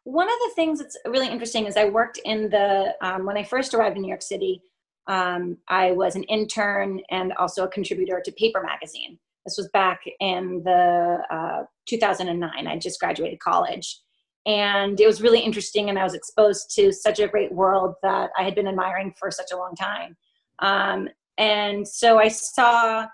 One 0.04 0.28
of 0.28 0.36
the 0.40 0.52
things 0.56 0.80
that's 0.80 0.98
really 1.08 1.30
interesting 1.30 1.66
is 1.66 1.78
I 1.78 1.86
worked 1.86 2.20
in 2.26 2.50
the 2.50 2.94
um, 3.02 3.26
when 3.26 3.38
I 3.38 3.44
first 3.44 3.74
arrived 3.74 3.96
in 3.96 4.02
New 4.02 4.10
York 4.10 4.22
City. 4.22 4.62
Um, 5.08 5.58
I 5.70 5.92
was 5.94 6.16
an 6.16 6.24
intern 6.24 7.00
and 7.10 7.32
also 7.34 7.64
a 7.64 7.70
contributor 7.70 8.22
to 8.26 8.32
Paper 8.34 8.62
Magazine. 8.62 9.18
This 9.46 9.58
was 9.58 9.70
back 9.74 10.02
in 10.20 10.62
the 10.64 11.20
uh, 11.30 11.64
2009. 11.88 12.68
I 12.68 12.78
just 12.78 13.00
graduated 13.00 13.40
college. 13.40 14.00
And 14.48 15.00
it 15.00 15.08
was 15.08 15.22
really 15.22 15.40
interesting, 15.40 15.90
and 15.90 15.98
I 15.98 16.04
was 16.04 16.14
exposed 16.14 16.76
to 16.76 16.92
such 16.92 17.20
a 17.20 17.28
great 17.28 17.52
world 17.52 17.96
that 18.04 18.30
I 18.38 18.44
had 18.44 18.54
been 18.54 18.68
admiring 18.68 19.14
for 19.18 19.32
such 19.32 19.52
a 19.52 19.58
long 19.58 19.76
time. 19.76 20.16
Um, 20.60 21.10
and 21.38 21.88
so 21.88 22.20
I 22.20 22.28
saw 22.28 23.08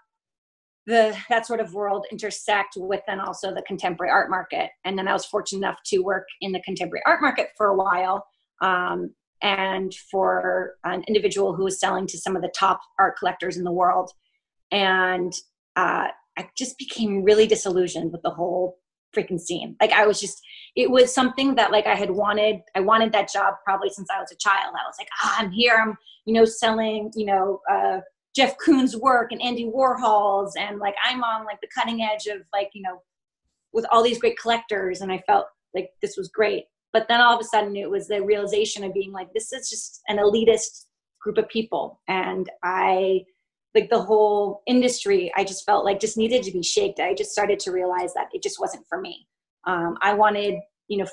the 0.88 1.16
that 1.30 1.45
sort 1.45 1.60
of 1.60 1.74
world 1.74 2.06
intersect 2.12 2.74
with 2.75 3.01
then 3.07 3.19
also 3.19 3.54
the 3.54 3.62
contemporary 3.62 4.12
art 4.12 4.30
market. 4.30 4.72
And 4.84 4.98
then 4.98 5.07
I 5.07 5.13
was 5.13 5.25
fortunate 5.25 5.60
enough 5.60 5.77
to 5.86 6.00
work 6.00 6.27
in 6.42 6.51
the 6.51 6.62
contemporary 6.62 7.04
art 7.06 7.22
market 7.22 7.50
for 7.56 7.68
a 7.68 7.75
while. 7.75 8.25
Um, 8.62 9.13
and 9.42 9.94
for 10.12 10.75
an 10.84 11.04
individual 11.07 11.56
who 11.56 11.63
was 11.63 11.80
selling 11.80 12.07
to 12.07 12.18
some 12.18 12.36
of 12.36 12.42
the 12.42 12.51
top 12.56 12.80
art 13.00 13.18
collectors 13.18 13.57
in 13.57 13.63
the 13.63 13.72
world. 13.72 14.12
And 14.72 15.34
uh, 15.75 16.10
I 16.38 16.50
just 16.57 16.78
became 16.78 17.24
really 17.24 17.48
disillusioned 17.48 18.12
with 18.12 18.22
the 18.22 18.29
whole 18.29 18.77
freaking 19.15 19.39
scene. 19.39 19.75
Like 19.82 19.91
I 19.91 20.05
was 20.08 20.20
just, 20.20 20.41
it 20.75 20.89
was 20.89 21.13
something 21.13 21.55
that 21.55 21.72
like 21.72 21.86
I 21.86 21.96
had 21.96 22.12
wanted. 22.12 22.62
I 22.75 22.79
wanted 22.79 23.12
that 23.13 23.32
job 23.32 23.55
probably 23.65 23.89
since 23.89 24.08
I 24.10 24.20
was 24.20 24.32
a 24.32 24.38
child. 24.38 24.74
I 24.74 24.88
was 24.88 24.96
like, 24.98 25.10
ah, 25.22 25.38
I'm 25.39 25.51
here. 25.51 25.77
I'm, 25.82 25.98
you 26.25 26.34
know, 26.34 26.46
selling, 26.46 27.12
you 27.15 27.25
know, 27.25 27.60
uh, 27.70 28.00
Jeff 28.34 28.55
Koons 28.65 28.96
work 28.96 29.34
and 29.34 29.41
Andy 29.41 29.65
Warhol's, 29.65 30.55
and 30.55 30.79
like 30.79 30.96
I'm 31.03 31.22
on 31.22 31.46
like 31.46 31.60
the 31.60 31.67
cutting 31.75 32.01
edge 32.01 32.27
of 32.27 32.41
like 32.53 32.70
you 32.74 32.82
know, 32.82 33.01
with 33.74 33.86
all 33.91 34.01
these 34.01 34.20
great 34.20 34.39
collectors, 34.39 35.01
and 35.01 35.12
I 35.12 35.22
felt 35.27 35.48
like 35.74 35.89
this 36.01 36.15
was 36.15 36.29
great 36.29 36.65
but 36.94 37.08
then 37.08 37.22
all 37.22 37.36
of 37.36 37.41
a 37.41 37.48
sudden 37.48 37.75
it 37.75 37.89
was 37.89 38.08
the 38.08 38.22
realization 38.22 38.84
of 38.84 38.94
being 38.94 39.12
like 39.12 39.32
this 39.34 39.51
is 39.53 39.70
just 39.70 40.01
an 40.08 40.17
elitist 40.17 40.86
group 41.22 41.38
of 41.38 41.48
people 41.50 42.00
and 42.08 42.50
i 42.63 43.22
like 43.75 43.90
the 43.90 44.01
whole 44.01 44.62
industry 44.68 45.32
i 45.36 45.44
just 45.44 45.66
felt 45.66 45.86
like 45.86 46.00
just 46.00 46.18
needed 46.18 46.44
to 46.44 46.51
be 46.51 46.63
shaked. 46.63 47.00
I 47.00 47.13
just 47.13 47.32
started 47.32 47.60
to 47.62 47.72
realize 47.72 48.13
that 48.13 48.28
it 48.34 48.44
just 48.44 48.60
wasn't 48.60 48.86
for 48.88 49.00
me. 49.00 49.28
Um, 49.68 49.98
i 50.01 50.13
wanted 50.13 50.56
you 50.88 50.98
know 50.98 51.08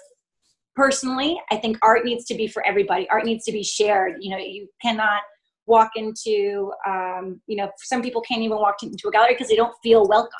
personally 0.74 1.40
i 1.50 1.56
think 1.56 1.78
art 1.82 2.04
needs 2.04 2.24
to 2.26 2.34
be 2.34 2.46
for 2.46 2.64
everybody. 2.66 3.08
Art 3.10 3.24
needs 3.24 3.44
to 3.44 3.52
be 3.52 3.62
shared. 3.62 4.16
You 4.20 4.30
know 4.30 4.38
you 4.38 4.68
cannot 4.82 5.22
walk 5.66 5.90
into 5.96 6.72
um, 6.86 7.40
you 7.46 7.56
know 7.56 7.70
some 7.78 8.02
people 8.02 8.22
can't 8.22 8.42
even 8.42 8.58
walk 8.58 8.82
into 8.82 9.08
a 9.08 9.10
gallery 9.10 9.34
because 9.34 9.48
they 9.48 9.56
don't 9.56 9.74
feel 9.82 10.06
welcomed. 10.08 10.32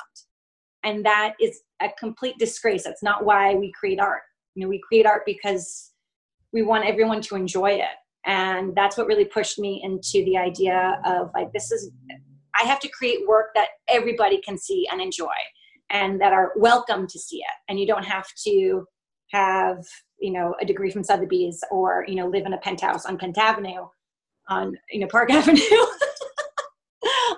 And 0.83 1.05
that 1.05 1.33
is 1.41 1.61
a 1.81 1.89
complete 1.99 2.35
disgrace. 2.39 2.83
That's 2.83 3.03
not 3.03 3.25
why 3.25 3.53
we 3.53 3.71
create 3.71 3.99
art. 3.99 4.21
You 4.55 4.63
know 4.63 4.69
we 4.69 4.81
create 4.87 5.05
art 5.05 5.23
because 5.25 5.91
we 6.51 6.63
want 6.63 6.85
everyone 6.85 7.21
to 7.21 7.35
enjoy 7.35 7.71
it 7.71 7.95
and 8.25 8.75
that's 8.75 8.97
what 8.97 9.07
really 9.07 9.25
pushed 9.25 9.59
me 9.59 9.81
into 9.83 10.25
the 10.25 10.37
idea 10.37 10.99
of 11.05 11.29
like 11.33 11.51
this 11.53 11.71
is 11.71 11.91
i 12.59 12.63
have 12.63 12.79
to 12.79 12.89
create 12.89 13.27
work 13.27 13.47
that 13.55 13.69
everybody 13.87 14.41
can 14.41 14.57
see 14.57 14.87
and 14.91 15.01
enjoy 15.01 15.27
and 15.89 16.19
that 16.21 16.33
are 16.33 16.53
welcome 16.55 17.07
to 17.07 17.19
see 17.19 17.37
it. 17.37 17.55
And 17.67 17.79
you 17.79 17.87
don't 17.87 18.05
have 18.05 18.27
to 18.45 18.85
have 19.31 19.83
you 20.19 20.31
know 20.31 20.55
a 20.59 20.65
degree 20.65 20.89
from 20.89 21.03
sotheby's 21.03 21.63
or 21.71 22.03
you 22.07 22.15
know 22.15 22.27
live 22.27 22.45
in 22.45 22.53
a 22.53 22.57
penthouse 22.57 23.05
on 23.05 23.17
Penn 23.17 23.33
Avenue 23.37 23.85
on 24.49 24.75
you 24.91 24.99
know 24.99 25.07
Park 25.07 25.31
Avenue 25.31 25.61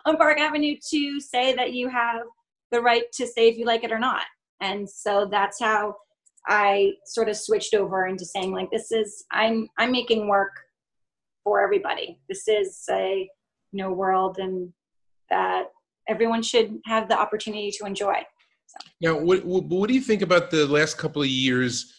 on 0.05 0.17
Park 0.17 0.39
Avenue 0.39 0.75
to 0.89 1.19
say 1.19 1.53
that 1.53 1.73
you 1.73 1.89
have 1.89 2.21
the 2.71 2.81
right 2.81 3.03
to 3.13 3.27
say 3.27 3.49
if 3.49 3.57
you 3.57 3.65
like 3.65 3.83
it 3.83 3.91
or 3.91 3.99
not. 3.99 4.23
And 4.61 4.89
so 4.89 5.27
that's 5.29 5.59
how 5.59 5.95
I 6.47 6.93
sort 7.05 7.27
of 7.27 7.35
switched 7.35 7.73
over 7.73 8.07
into 8.07 8.25
saying 8.25 8.53
like 8.53 8.71
this 8.71 8.91
is 8.91 9.25
I'm 9.31 9.67
I'm 9.77 9.91
making 9.91 10.27
work 10.27 10.53
for 11.43 11.61
everybody. 11.61 12.19
This 12.29 12.47
is 12.47 12.83
a 12.89 13.29
you 13.71 13.83
know 13.83 13.91
world 13.91 14.37
and 14.39 14.71
that 15.29 15.65
everyone 16.07 16.43
should 16.43 16.79
have 16.85 17.07
the 17.07 17.17
opportunity 17.17 17.71
to 17.71 17.85
enjoy. 17.85 18.15
So. 18.67 18.87
Now, 19.01 19.19
what, 19.19 19.43
what, 19.45 19.87
do 19.87 19.93
you 19.93 20.01
think 20.01 20.21
about 20.21 20.51
the 20.51 20.65
last 20.65 20.97
couple 20.97 21.21
of 21.21 21.27
years? 21.27 21.93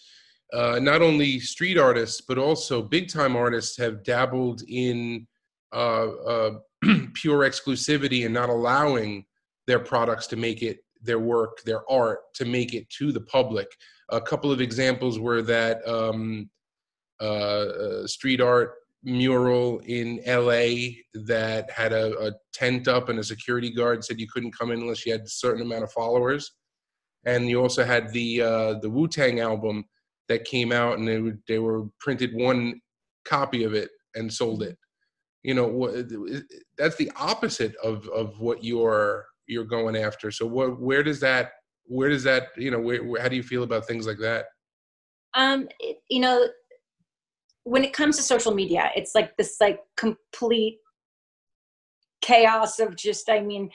Uh, 0.52 0.78
not 0.78 1.00
only 1.00 1.40
street 1.40 1.78
artists 1.78 2.20
but 2.20 2.36
also 2.36 2.82
big 2.82 3.08
time 3.08 3.36
artists 3.36 3.74
have 3.78 4.04
dabbled 4.04 4.62
in 4.68 5.26
uh, 5.72 6.08
uh, 6.08 6.50
pure 7.14 7.40
exclusivity 7.48 8.26
and 8.26 8.34
not 8.34 8.50
allowing 8.50 9.24
their 9.66 9.78
products 9.78 10.26
to 10.26 10.36
make 10.36 10.62
it 10.62 10.80
their 11.00 11.18
work, 11.18 11.62
their 11.62 11.90
art, 11.90 12.20
to 12.34 12.44
make 12.44 12.74
it 12.74 12.88
to 12.90 13.12
the 13.12 13.20
public. 13.20 13.66
A 14.10 14.20
couple 14.20 14.52
of 14.52 14.60
examples 14.60 15.18
were 15.18 15.40
that 15.42 15.86
um, 15.88 16.50
uh, 17.20 17.24
uh 17.24 18.06
street 18.06 18.40
art 18.40 18.74
mural 19.04 19.80
in 19.80 20.20
LA 20.26 21.00
that 21.26 21.70
had 21.70 21.92
a, 21.92 22.16
a, 22.18 22.32
tent 22.52 22.86
up 22.86 23.08
and 23.08 23.18
a 23.18 23.24
security 23.24 23.70
guard 23.70 24.04
said 24.04 24.20
you 24.20 24.28
couldn't 24.32 24.56
come 24.56 24.70
in 24.70 24.80
unless 24.80 25.04
you 25.04 25.12
had 25.12 25.22
a 25.22 25.28
certain 25.28 25.62
amount 25.62 25.82
of 25.82 25.90
followers. 25.92 26.52
And 27.24 27.48
you 27.48 27.60
also 27.60 27.84
had 27.84 28.12
the 28.12 28.42
uh, 28.42 28.74
the 28.80 28.90
Wu 28.90 29.08
Tang 29.08 29.40
album 29.40 29.84
that 30.28 30.44
came 30.44 30.72
out 30.72 30.98
and 30.98 31.06
they 31.06 31.20
were, 31.20 31.38
they 31.46 31.58
were 31.58 31.84
printed 32.00 32.34
one 32.34 32.80
copy 33.24 33.64
of 33.64 33.74
it 33.74 33.90
and 34.14 34.32
sold 34.32 34.62
it. 34.62 34.76
You 35.42 35.54
know, 35.54 36.04
that's 36.78 36.96
the 36.96 37.10
opposite 37.16 37.74
of 37.82 38.08
of 38.08 38.40
what 38.40 38.64
you're 38.64 39.26
you're 39.46 39.64
going 39.64 39.96
after. 39.96 40.30
So 40.30 40.46
what 40.46 40.80
where 40.80 41.02
does 41.02 41.20
that 41.20 41.52
where 41.84 42.08
does 42.08 42.24
that 42.24 42.48
you 42.56 42.70
know 42.70 42.80
where 42.80 43.20
how 43.20 43.28
do 43.28 43.36
you 43.36 43.42
feel 43.42 43.62
about 43.62 43.86
things 43.86 44.06
like 44.06 44.18
that? 44.18 44.46
Um, 45.34 45.68
you 46.08 46.20
know, 46.20 46.46
when 47.64 47.84
it 47.84 47.92
comes 47.92 48.16
to 48.16 48.22
social 48.22 48.54
media, 48.54 48.90
it's 48.96 49.14
like 49.14 49.36
this 49.36 49.56
like 49.60 49.80
complete 49.96 50.78
chaos 52.20 52.78
of 52.78 52.96
just 52.96 53.28
I 53.28 53.40
mean 53.40 53.70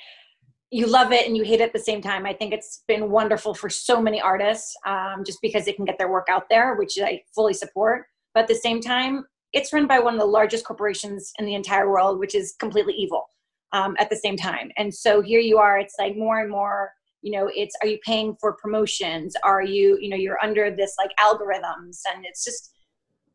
you 0.69 0.85
love 0.85 1.11
it 1.13 1.25
and 1.25 1.37
you 1.37 1.43
hate 1.43 1.61
it 1.61 1.63
at 1.63 1.73
the 1.73 1.79
same 1.79 2.01
time. 2.01 2.25
I 2.25 2.33
think 2.33 2.53
it's 2.53 2.83
been 2.87 3.09
wonderful 3.09 3.53
for 3.53 3.69
so 3.69 4.01
many 4.01 4.19
artists 4.19 4.75
um, 4.85 5.23
just 5.25 5.39
because 5.41 5.63
they 5.63 5.71
can 5.71 5.85
get 5.85 5.97
their 5.97 6.11
work 6.11 6.27
out 6.29 6.49
there, 6.49 6.75
which 6.75 6.99
I 7.01 7.21
fully 7.33 7.53
support. 7.53 8.07
But 8.33 8.41
at 8.41 8.47
the 8.49 8.55
same 8.55 8.81
time, 8.81 9.23
it's 9.53 9.71
run 9.71 9.87
by 9.87 9.99
one 9.99 10.13
of 10.13 10.19
the 10.19 10.25
largest 10.25 10.65
corporations 10.65 11.31
in 11.39 11.45
the 11.45 11.55
entire 11.55 11.89
world, 11.89 12.19
which 12.19 12.35
is 12.35 12.53
completely 12.59 12.93
evil 12.95 13.27
um, 13.71 13.95
at 13.97 14.09
the 14.09 14.17
same 14.17 14.35
time. 14.35 14.71
And 14.77 14.93
so 14.93 15.21
here 15.21 15.39
you 15.39 15.57
are, 15.57 15.79
it's 15.79 15.95
like 15.97 16.17
more 16.17 16.41
and 16.41 16.51
more, 16.51 16.91
you 17.21 17.31
know, 17.31 17.49
it's 17.55 17.75
are 17.81 17.87
you 17.87 17.97
paying 18.05 18.35
for 18.41 18.57
promotions? 18.61 19.35
Are 19.43 19.61
you, 19.63 19.97
you 20.01 20.09
know, 20.09 20.17
you're 20.17 20.43
under 20.43 20.69
this 20.69 20.95
like 20.99 21.11
algorithms 21.17 21.99
and 22.13 22.25
it's 22.25 22.43
just, 22.43 22.73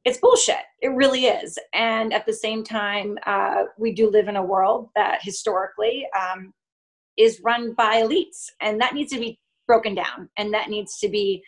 it's 0.05 0.19
bullshit. 0.19 0.57
It 0.81 0.89
really 0.89 1.27
is. 1.27 1.59
And 1.73 2.13
at 2.13 2.27
the 2.27 2.33
same 2.33 2.65
time, 2.65 3.19
uh, 3.27 3.65
we 3.79 3.93
do 3.93 4.11
live 4.11 4.29
in 4.29 4.37
a 4.37 4.45
world 4.45 4.89
that 4.97 5.21
historically 5.23 6.07
um, 6.19 6.53
is 7.17 7.41
run 7.45 7.75
by 7.75 8.03
elites, 8.03 8.47
and 8.61 8.81
that 8.81 8.95
needs 8.95 9.13
to 9.13 9.21
be 9.21 9.39
broken 9.67 9.95
down. 9.95 10.29
And 10.37 10.53
that 10.55 10.71
needs 10.71 10.99
to 10.99 11.09
be, 11.09 11.43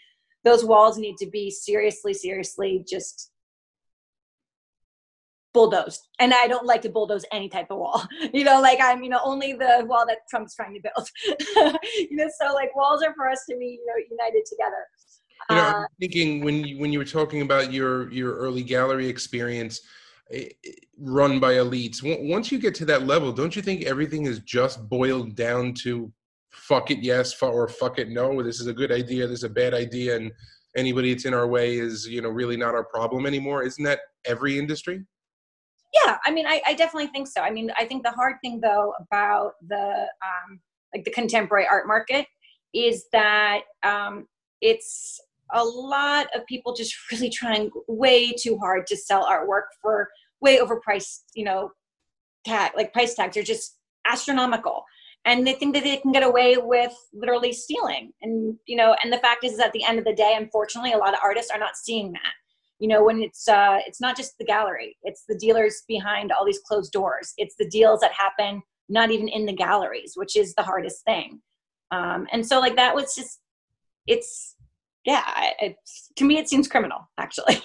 those 0.44 0.64
walls 0.64 0.99
need 0.99 1.16
to 1.18 1.26
be 1.26 1.50
seriously, 1.50 2.14
seriously 2.14 2.84
just 2.88 3.32
bulldozed. 5.52 6.08
And 6.18 6.34
I 6.34 6.46
don't 6.46 6.66
like 6.66 6.82
to 6.82 6.90
bulldoze 6.90 7.25
any 7.32 7.49
type 7.49 7.70
of 7.70 7.78
wall. 7.78 8.06
You 8.32 8.44
know, 8.44 8.61
like 8.61 8.78
I'm, 8.82 9.02
you 9.02 9.11
know, 9.11 9.20
only 9.25 9.52
the 9.52 9.84
wall 9.87 10.04
that 10.06 10.28
Trump's 10.28 10.56
trying 10.56 10.75
to 10.75 10.80
build. 10.80 11.08
you 11.96 12.16
know, 12.16 12.28
so 12.40 12.52
like 12.52 12.75
walls 12.75 13.02
are 13.02 13.14
for 13.14 13.30
us 13.30 13.44
to 13.49 13.56
be, 13.56 13.78
you 13.80 13.87
know, 13.87 13.94
united 14.11 14.44
together. 14.44 14.87
You 15.50 15.56
know, 15.56 15.62
uh, 15.62 15.72
I'm 15.82 15.86
thinking 16.00 16.44
when 16.44 16.64
you, 16.64 16.78
when 16.78 16.92
you 16.92 16.98
were 16.98 17.04
talking 17.04 17.42
about 17.42 17.72
your 17.72 18.10
your 18.10 18.34
early 18.34 18.62
gallery 18.62 19.08
experience 19.08 19.80
eh, 20.32 20.48
eh, 20.64 20.70
run 20.98 21.38
by 21.38 21.54
elites, 21.54 21.98
once 22.28 22.50
you 22.50 22.58
get 22.58 22.74
to 22.76 22.84
that 22.86 23.06
level, 23.06 23.32
don't 23.32 23.54
you 23.54 23.62
think 23.62 23.82
everything 23.82 24.26
is 24.26 24.38
just 24.40 24.88
boiled 24.88 25.34
down 25.34 25.74
to 25.82 26.10
fuck 26.50 26.90
it 26.90 27.00
yes 27.00 27.40
or 27.42 27.68
fuck 27.68 27.98
it 27.98 28.08
no? 28.08 28.42
This 28.42 28.60
is 28.60 28.68
a 28.68 28.72
good 28.72 28.90
idea. 28.90 29.26
This 29.26 29.40
is 29.40 29.44
a 29.44 29.50
bad 29.50 29.74
idea, 29.74 30.16
and 30.16 30.32
anybody 30.76 31.12
that's 31.12 31.26
in 31.26 31.34
our 31.34 31.46
way 31.46 31.76
is 31.76 32.06
you 32.06 32.22
know 32.22 32.30
really 32.30 32.56
not 32.56 32.74
our 32.74 32.84
problem 32.84 33.26
anymore. 33.26 33.62
Isn't 33.62 33.84
that 33.84 34.00
every 34.24 34.58
industry? 34.58 35.04
Yeah, 36.04 36.16
I 36.24 36.30
mean, 36.30 36.46
I, 36.46 36.60
I 36.66 36.74
definitely 36.74 37.06
think 37.08 37.28
so. 37.28 37.40
I 37.40 37.50
mean, 37.50 37.70
I 37.78 37.84
think 37.84 38.02
the 38.02 38.10
hard 38.10 38.36
thing 38.42 38.60
though 38.60 38.94
about 39.00 39.52
the 39.68 40.08
um, 40.24 40.60
like 40.94 41.04
the 41.04 41.10
contemporary 41.10 41.66
art 41.70 41.86
market 41.86 42.26
is 42.72 43.06
that 43.12 43.60
um, 43.82 44.26
it's 44.60 45.20
a 45.52 45.64
lot 45.64 46.26
of 46.34 46.46
people 46.46 46.74
just 46.74 46.94
really 47.12 47.30
trying 47.30 47.70
way 47.88 48.32
too 48.32 48.58
hard 48.58 48.86
to 48.88 48.96
sell 48.96 49.26
artwork 49.26 49.64
for 49.80 50.08
way 50.40 50.58
overpriced, 50.58 51.22
you 51.34 51.44
know, 51.44 51.70
tag 52.44 52.72
like 52.76 52.92
price 52.92 53.14
tags 53.14 53.36
are 53.36 53.42
just 53.42 53.78
astronomical. 54.06 54.84
And 55.26 55.46
they 55.46 55.54
think 55.54 55.74
that 55.74 55.84
they 55.84 55.96
can 55.96 56.12
get 56.12 56.22
away 56.22 56.58
with 56.58 56.92
literally 57.14 57.52
stealing. 57.52 58.12
And 58.20 58.56
you 58.66 58.76
know, 58.76 58.94
and 59.02 59.12
the 59.12 59.18
fact 59.18 59.42
is, 59.44 59.54
is 59.54 59.58
at 59.58 59.72
the 59.72 59.84
end 59.84 59.98
of 59.98 60.04
the 60.04 60.14
day, 60.14 60.34
unfortunately, 60.36 60.92
a 60.92 60.98
lot 60.98 61.14
of 61.14 61.20
artists 61.22 61.50
are 61.50 61.58
not 61.58 61.76
seeing 61.76 62.12
that. 62.12 62.32
You 62.78 62.88
know, 62.88 63.04
when 63.04 63.22
it's 63.22 63.48
uh, 63.48 63.78
it's 63.86 64.02
not 64.02 64.18
just 64.18 64.36
the 64.38 64.44
gallery; 64.44 64.98
it's 65.02 65.24
the 65.26 65.38
dealers 65.38 65.82
behind 65.88 66.30
all 66.30 66.44
these 66.44 66.60
closed 66.66 66.92
doors. 66.92 67.32
It's 67.38 67.54
the 67.58 67.68
deals 67.70 68.00
that 68.00 68.12
happen 68.12 68.62
not 68.90 69.10
even 69.10 69.28
in 69.28 69.46
the 69.46 69.52
galleries, 69.52 70.12
which 70.14 70.36
is 70.36 70.54
the 70.54 70.62
hardest 70.62 71.04
thing. 71.04 71.40
Um, 71.90 72.26
and 72.32 72.46
so, 72.46 72.60
like 72.60 72.76
that 72.76 72.94
was 72.94 73.14
just 73.14 73.40
it's 74.06 74.56
yeah, 75.04 75.50
it, 75.61 75.76
to 76.16 76.25
me, 76.25 76.38
it 76.38 76.49
seems 76.49 76.68
criminal, 76.68 77.08
actually. 77.18 77.61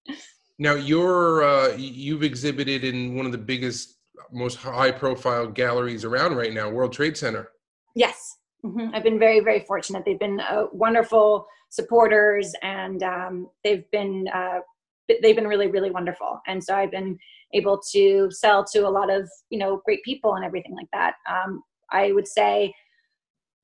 now, 0.58 0.74
you're 0.74 1.44
uh, 1.44 1.74
you've 1.76 2.22
exhibited 2.22 2.84
in 2.84 3.14
one 3.14 3.26
of 3.26 3.32
the 3.32 3.38
biggest, 3.38 3.98
most 4.32 4.56
high-profile 4.56 5.48
galleries 5.48 6.04
around 6.04 6.36
right 6.36 6.52
now, 6.52 6.70
World 6.70 6.92
Trade 6.92 7.16
Center. 7.16 7.50
Yes, 7.94 8.36
mm-hmm. 8.64 8.94
I've 8.94 9.02
been 9.02 9.18
very, 9.18 9.40
very 9.40 9.60
fortunate. 9.60 10.04
They've 10.04 10.18
been 10.18 10.40
uh, 10.40 10.64
wonderful 10.72 11.46
supporters, 11.70 12.54
and 12.62 13.02
um, 13.02 13.48
they've 13.64 13.88
been 13.90 14.26
uh, 14.32 14.60
they've 15.08 15.36
been 15.36 15.48
really, 15.48 15.68
really 15.68 15.90
wonderful. 15.90 16.40
And 16.46 16.62
so 16.62 16.74
I've 16.74 16.90
been 16.90 17.18
able 17.54 17.80
to 17.92 18.30
sell 18.30 18.64
to 18.72 18.80
a 18.80 18.90
lot 18.90 19.10
of 19.10 19.28
you 19.50 19.58
know 19.58 19.82
great 19.84 20.02
people 20.04 20.34
and 20.34 20.44
everything 20.44 20.74
like 20.74 20.88
that. 20.92 21.14
Um, 21.30 21.62
I 21.90 22.12
would 22.12 22.28
say, 22.28 22.74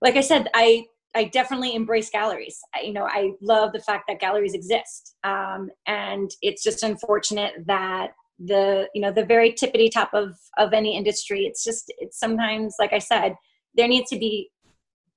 like 0.01 0.17
I 0.17 0.21
said, 0.21 0.49
I 0.55 0.85
I 1.15 1.25
definitely 1.25 1.75
embrace 1.75 2.11
galleries. 2.11 2.59
You 2.83 2.93
know, 2.93 3.07
I 3.07 3.33
love 3.41 3.73
the 3.73 3.81
fact 3.81 4.05
that 4.09 4.21
galleries 4.21 4.55
exist, 4.55 5.15
um, 5.25 5.71
and 5.87 6.31
it's 6.43 6.63
just 6.63 6.83
unfortunate 6.83 7.53
that 7.67 8.13
the 8.39 8.89
you 8.95 9.01
know 9.01 9.13
the 9.13 9.25
very 9.25 9.53
tippity 9.53 9.91
top 9.91 10.11
of 10.13 10.35
of 10.59 10.73
any 10.73 10.97
industry. 10.97 11.47
It's 11.47 11.63
just 11.63 11.93
it's 11.99 12.19
sometimes 12.19 12.77
like 12.79 12.93
I 12.93 12.99
said, 12.99 13.35
there 13.75 13.89
needs 13.89 14.11
to 14.11 14.19
be 14.19 14.51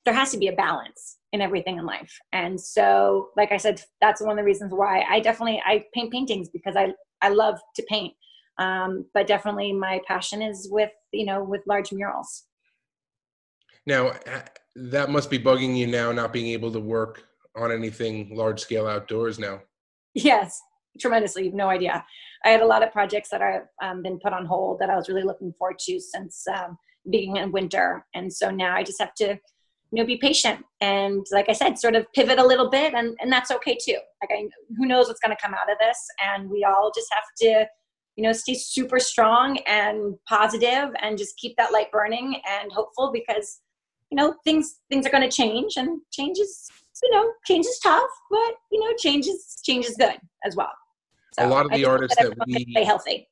there 0.05 0.13
has 0.13 0.31
to 0.31 0.37
be 0.37 0.47
a 0.47 0.53
balance 0.53 1.17
in 1.33 1.41
everything 1.41 1.77
in 1.77 1.85
life. 1.85 2.17
And 2.31 2.59
so, 2.59 3.29
like 3.35 3.51
I 3.51 3.57
said, 3.57 3.81
that's 3.99 4.21
one 4.21 4.31
of 4.31 4.37
the 4.37 4.43
reasons 4.43 4.71
why 4.73 5.03
I 5.09 5.19
definitely 5.19 5.61
I 5.65 5.83
paint 5.93 6.11
paintings 6.11 6.49
because 6.49 6.75
I 6.75 6.93
I 7.21 7.29
love 7.29 7.59
to 7.75 7.83
paint. 7.89 8.13
Um, 8.59 9.05
but 9.13 9.27
definitely 9.27 9.73
my 9.73 9.99
passion 10.07 10.41
is 10.41 10.67
with 10.71 10.91
you 11.11 11.25
know 11.25 11.43
with 11.43 11.61
large 11.67 11.91
murals. 11.91 12.45
Now 13.85 14.13
that 14.77 15.09
must 15.09 15.29
be 15.29 15.39
bugging 15.39 15.75
you 15.75 15.87
now, 15.87 16.11
not 16.11 16.31
being 16.31 16.47
able 16.47 16.71
to 16.71 16.79
work 16.79 17.23
on 17.55 17.71
anything 17.71 18.29
large 18.35 18.59
scale 18.59 18.85
outdoors 18.85 19.39
now. 19.39 19.59
Yes, 20.13 20.61
tremendously. 20.99 21.45
You've 21.45 21.53
no 21.55 21.69
idea. 21.69 22.05
I 22.45 22.49
had 22.49 22.61
a 22.61 22.65
lot 22.65 22.83
of 22.83 22.91
projects 22.91 23.29
that 23.29 23.41
I've 23.41 23.67
um, 23.81 24.03
been 24.03 24.19
put 24.19 24.33
on 24.33 24.45
hold 24.45 24.79
that 24.79 24.89
I 24.89 24.95
was 24.95 25.09
really 25.09 25.23
looking 25.23 25.53
forward 25.57 25.79
to 25.79 25.99
since 25.99 26.45
um, 26.47 26.77
being 27.09 27.37
in 27.37 27.51
winter, 27.51 28.05
and 28.13 28.31
so 28.31 28.51
now 28.51 28.75
I 28.75 28.83
just 28.83 29.01
have 29.01 29.15
to, 29.15 29.27
you 29.29 29.39
know, 30.01 30.05
be 30.05 30.17
patient 30.17 30.63
and, 30.81 31.25
like 31.31 31.49
I 31.49 31.53
said, 31.53 31.79
sort 31.79 31.95
of 31.95 32.05
pivot 32.13 32.37
a 32.37 32.45
little 32.45 32.69
bit, 32.69 32.93
and 32.93 33.17
and 33.19 33.31
that's 33.31 33.51
okay 33.51 33.77
too. 33.81 33.97
Like 34.21 34.31
I, 34.31 34.47
who 34.77 34.85
knows 34.85 35.07
what's 35.07 35.19
going 35.19 35.35
to 35.35 35.41
come 35.41 35.55
out 35.55 35.71
of 35.71 35.77
this, 35.79 35.97
and 36.23 36.49
we 36.49 36.63
all 36.63 36.91
just 36.93 37.07
have 37.11 37.23
to, 37.41 37.67
you 38.15 38.23
know, 38.23 38.33
stay 38.33 38.53
super 38.53 38.99
strong 38.99 39.57
and 39.65 40.15
positive, 40.29 40.89
and 41.01 41.17
just 41.17 41.37
keep 41.37 41.57
that 41.57 41.73
light 41.73 41.91
burning 41.91 42.39
and 42.47 42.71
hopeful 42.71 43.11
because 43.11 43.59
you 44.11 44.15
know 44.15 44.35
things 44.43 44.79
things 44.89 45.05
are 45.05 45.09
going 45.09 45.27
to 45.27 45.35
change 45.35 45.77
and 45.77 46.01
change 46.11 46.37
is 46.39 46.67
you 47.03 47.11
know 47.11 47.31
change 47.45 47.65
is 47.65 47.79
tough 47.79 48.09
but 48.29 48.53
you 48.71 48.79
know 48.79 48.95
change 48.97 49.27
is 49.27 49.59
change 49.63 49.85
is 49.85 49.95
good 49.97 50.17
as 50.45 50.55
well. 50.55 50.71
So 51.33 51.45
a 51.45 51.49
lot 51.49 51.65
of 51.65 51.71
the 51.71 51.85
artists 51.85 52.17
that, 52.19 52.35
that 52.35 52.47
we 52.47 52.65
stay 52.71 52.83
healthy. 52.83 53.29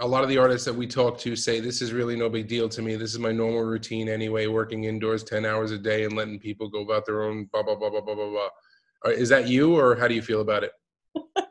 A 0.00 0.06
lot 0.06 0.24
of 0.24 0.28
the 0.28 0.38
artists 0.38 0.64
that 0.64 0.74
we 0.74 0.86
talk 0.88 1.18
to 1.18 1.36
say 1.36 1.60
this 1.60 1.80
is 1.80 1.92
really 1.92 2.16
no 2.16 2.28
big 2.28 2.48
deal 2.48 2.68
to 2.68 2.82
me. 2.82 2.96
This 2.96 3.12
is 3.12 3.18
my 3.18 3.30
normal 3.30 3.62
routine 3.62 4.08
anyway 4.08 4.46
working 4.46 4.84
indoors 4.84 5.22
10 5.22 5.44
hours 5.44 5.70
a 5.70 5.78
day 5.78 6.04
and 6.04 6.16
letting 6.16 6.40
people 6.40 6.68
go 6.68 6.80
about 6.82 7.06
their 7.06 7.22
own 7.22 7.48
blah 7.52 7.62
blah 7.62 7.76
blah 7.76 7.90
blah 7.90 8.00
blah 8.00 8.14
blah 8.14 8.30
blah. 8.30 9.10
Is 9.12 9.28
that 9.28 9.46
you 9.46 9.76
or 9.78 9.94
how 9.96 10.08
do 10.08 10.14
you 10.14 10.22
feel 10.22 10.40
about 10.40 10.64
it? 10.64 10.72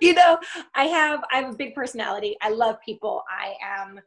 You 0.00 0.14
know 0.14 0.38
i 0.74 0.84
have 0.84 1.22
i 1.30 1.36
have 1.36 1.52
a 1.52 1.56
big 1.56 1.74
personality. 1.74 2.34
I 2.40 2.48
love 2.48 2.76
people. 2.84 3.22
I 3.28 3.54
am 3.62 4.00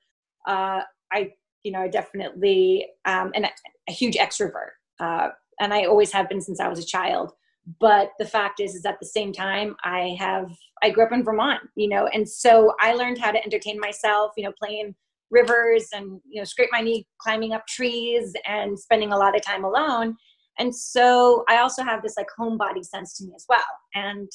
uh 0.47 0.81
i 1.11 1.31
you 1.63 1.71
know, 1.71 1.89
definitely 1.89 2.87
um, 3.05 3.31
an, 3.35 3.45
a 3.87 3.91
huge 3.91 4.15
extrovert, 4.15 4.71
uh, 4.99 5.29
and 5.59 5.73
I 5.73 5.85
always 5.85 6.11
have 6.11 6.29
been 6.29 6.41
since 6.41 6.59
I 6.59 6.67
was 6.67 6.79
a 6.79 6.85
child. 6.85 7.31
But 7.79 8.11
the 8.19 8.25
fact 8.25 8.59
is, 8.59 8.75
is 8.75 8.85
at 8.85 8.99
the 8.99 9.05
same 9.05 9.31
time, 9.31 9.75
I 9.83 10.17
have 10.19 10.51
I 10.81 10.89
grew 10.89 11.05
up 11.05 11.13
in 11.13 11.23
Vermont, 11.23 11.61
you 11.75 11.87
know, 11.87 12.07
and 12.07 12.27
so 12.27 12.73
I 12.81 12.93
learned 12.93 13.17
how 13.17 13.31
to 13.31 13.43
entertain 13.43 13.79
myself, 13.79 14.33
you 14.35 14.43
know, 14.43 14.53
playing 14.59 14.95
rivers 15.31 15.87
and 15.93 16.21
you 16.29 16.39
know 16.39 16.43
scrape 16.43 16.69
my 16.71 16.81
knee 16.81 17.07
climbing 17.17 17.53
up 17.53 17.65
trees 17.67 18.33
and 18.45 18.77
spending 18.77 19.11
a 19.11 19.17
lot 19.17 19.35
of 19.35 19.41
time 19.41 19.63
alone. 19.63 20.15
And 20.59 20.73
so 20.75 21.43
i 21.49 21.57
also 21.57 21.83
have 21.83 22.03
this 22.03 22.15
like 22.15 22.27
homebody 22.39 22.83
sense 22.85 23.17
to 23.17 23.25
me 23.25 23.33
as 23.35 23.45
well. 23.49 23.59
And 23.95 24.29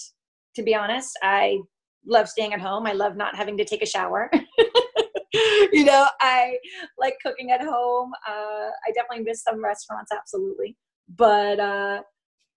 to 0.57 0.63
be 0.63 0.75
honest 0.75 1.17
i 1.23 1.59
love 2.07 2.29
staying 2.29 2.55
at 2.55 2.61
home. 2.61 2.87
I 2.87 2.93
love 2.93 3.17
not 3.17 3.37
having 3.37 3.57
to 3.59 3.65
take 3.65 3.83
a 3.83 3.87
shower 3.87 4.31
you 5.73 5.85
know 5.85 6.07
i 6.21 6.57
like 6.99 7.17
cooking 7.25 7.51
at 7.51 7.63
home. 7.63 8.13
Uh, 8.27 8.71
i 8.87 8.91
definitely 8.95 9.25
miss 9.25 9.43
some 9.43 9.63
restaurants 9.63 10.11
absolutely. 10.13 10.77
But 11.17 11.61
uh 11.61 12.03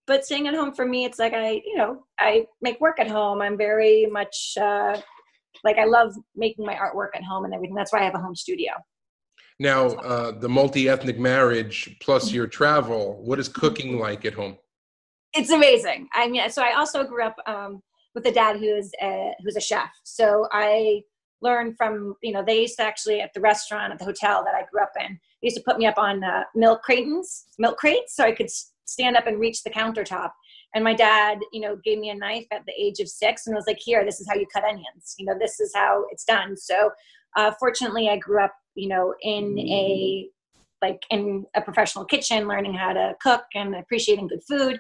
but 0.08 0.26
staying 0.26 0.48
at 0.48 0.56
home 0.56 0.74
for 0.74 0.86
me 0.86 1.06
it's 1.06 1.20
like 1.20 1.34
i 1.34 1.62
you 1.66 1.78
know 1.78 2.04
i 2.20 2.46
make 2.62 2.80
work 2.80 3.00
at 3.00 3.10
home. 3.10 3.42
I'm 3.42 3.58
very 3.58 4.08
much 4.12 4.54
uh 4.60 5.00
like 5.64 5.78
i 5.78 5.86
love 5.86 6.14
making 6.36 6.66
my 6.66 6.76
artwork 6.76 7.10
at 7.16 7.24
home 7.24 7.46
and 7.46 7.54
everything. 7.54 7.76
That's 7.76 7.94
why 7.94 8.00
i 8.00 8.04
have 8.04 8.16
a 8.16 8.20
home 8.20 8.36
studio. 8.36 8.72
Now 9.60 9.88
uh 9.88 10.32
the 10.32 10.50
multi-ethnic 10.50 11.20
marriage 11.20 11.98
plus 12.02 12.32
your 12.32 12.48
travel 12.48 13.22
what 13.24 13.40
is 13.40 13.48
cooking 13.48 14.00
like 14.00 14.26
at 14.26 14.34
home? 14.34 14.58
It's 15.34 15.52
amazing. 15.52 16.10
I 16.14 16.28
mean 16.28 16.50
so 16.50 16.62
i 16.62 16.74
also 16.76 17.04
grew 17.04 17.24
up 17.24 17.36
um 17.48 17.82
with 18.14 18.26
a 18.26 18.32
dad 18.32 18.58
who's 18.58 18.92
a, 19.02 19.32
who's 19.42 19.56
a 19.56 19.62
chef. 19.62 19.90
So 20.04 20.48
i 20.52 21.02
learned 21.42 21.76
from 21.78 22.16
you 22.22 22.32
know 22.32 22.44
they 22.46 22.62
used 22.62 22.78
to 22.78 22.84
actually 22.84 23.22
at 23.22 23.34
the 23.34 23.42
restaurant 23.42 23.92
at 23.92 24.00
the 24.00 24.06
hotel 24.06 24.44
that 24.44 24.56
i 24.56 24.64
grew 24.72 24.82
up 24.82 24.92
in 25.00 25.20
they 25.42 25.48
used 25.48 25.58
to 25.58 25.64
put 25.64 25.78
me 25.78 25.86
up 25.86 25.98
on 25.98 26.24
uh, 26.24 26.44
milk 26.56 26.82
cratons 26.88 27.46
milk 27.58 27.78
crates 27.78 28.16
so 28.16 28.24
i 28.24 28.32
could 28.32 28.50
stand 28.92 29.16
up 29.16 29.28
and 29.28 29.40
reach 29.40 29.64
the 29.64 29.70
countertop. 29.70 30.32
And 30.76 30.84
my 30.84 30.94
dad, 30.94 31.40
you 31.52 31.62
know, 31.62 31.78
gave 31.84 32.00
me 32.00 32.10
a 32.10 32.16
knife 32.16 32.46
at 32.52 32.66
the 32.66 32.74
age 32.78 33.00
of 33.00 33.10
six 33.10 33.48
and 33.48 33.56
was 33.56 33.66
like, 33.68 33.80
here, 33.80 34.06
this 34.06 34.20
is 34.20 34.28
how 34.28 34.36
you 34.36 34.46
cut 34.54 34.64
onions. 34.64 35.16
You 35.18 35.26
know, 35.26 35.36
this 35.40 35.60
is 35.60 35.72
how 35.74 36.06
it's 36.12 36.24
done. 36.24 36.56
So 36.56 36.92
uh, 37.36 37.52
fortunately, 37.60 38.10
I 38.10 38.18
grew 38.18 38.44
up, 38.44 38.54
you 38.76 38.88
know, 38.88 39.16
in 39.22 39.58
a 39.60 40.30
like 40.82 41.04
in 41.12 41.46
a 41.56 41.62
professional 41.62 42.06
kitchen, 42.06 42.48
learning 42.48 42.74
how 42.74 42.94
to 42.94 43.14
cook 43.22 43.44
and 43.54 43.76
appreciating 43.76 44.28
good 44.28 44.44
food. 44.48 44.80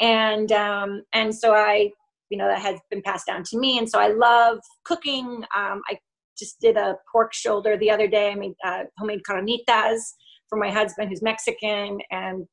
And 0.00 0.50
um, 0.52 1.02
and 1.12 1.34
so 1.34 1.54
I, 1.54 1.90
you 2.32 2.38
know, 2.38 2.48
that 2.48 2.62
has 2.62 2.80
been 2.90 3.02
passed 3.02 3.26
down 3.26 3.42
to 3.44 3.58
me. 3.58 3.76
And 3.76 3.88
so 3.88 4.00
I 4.00 4.08
love 4.08 4.58
cooking. 4.84 5.44
Um, 5.54 5.82
I 5.86 5.98
just 6.38 6.58
did 6.60 6.78
a 6.78 6.96
pork 7.12 7.34
shoulder 7.34 7.76
the 7.76 7.90
other 7.90 8.08
day. 8.08 8.30
I 8.30 8.34
made 8.34 8.54
uh, 8.64 8.84
homemade 8.96 9.20
carnitas 9.28 10.00
for 10.48 10.58
my 10.58 10.70
husband, 10.70 11.10
who's 11.10 11.20
Mexican, 11.20 11.98
and 12.10 12.46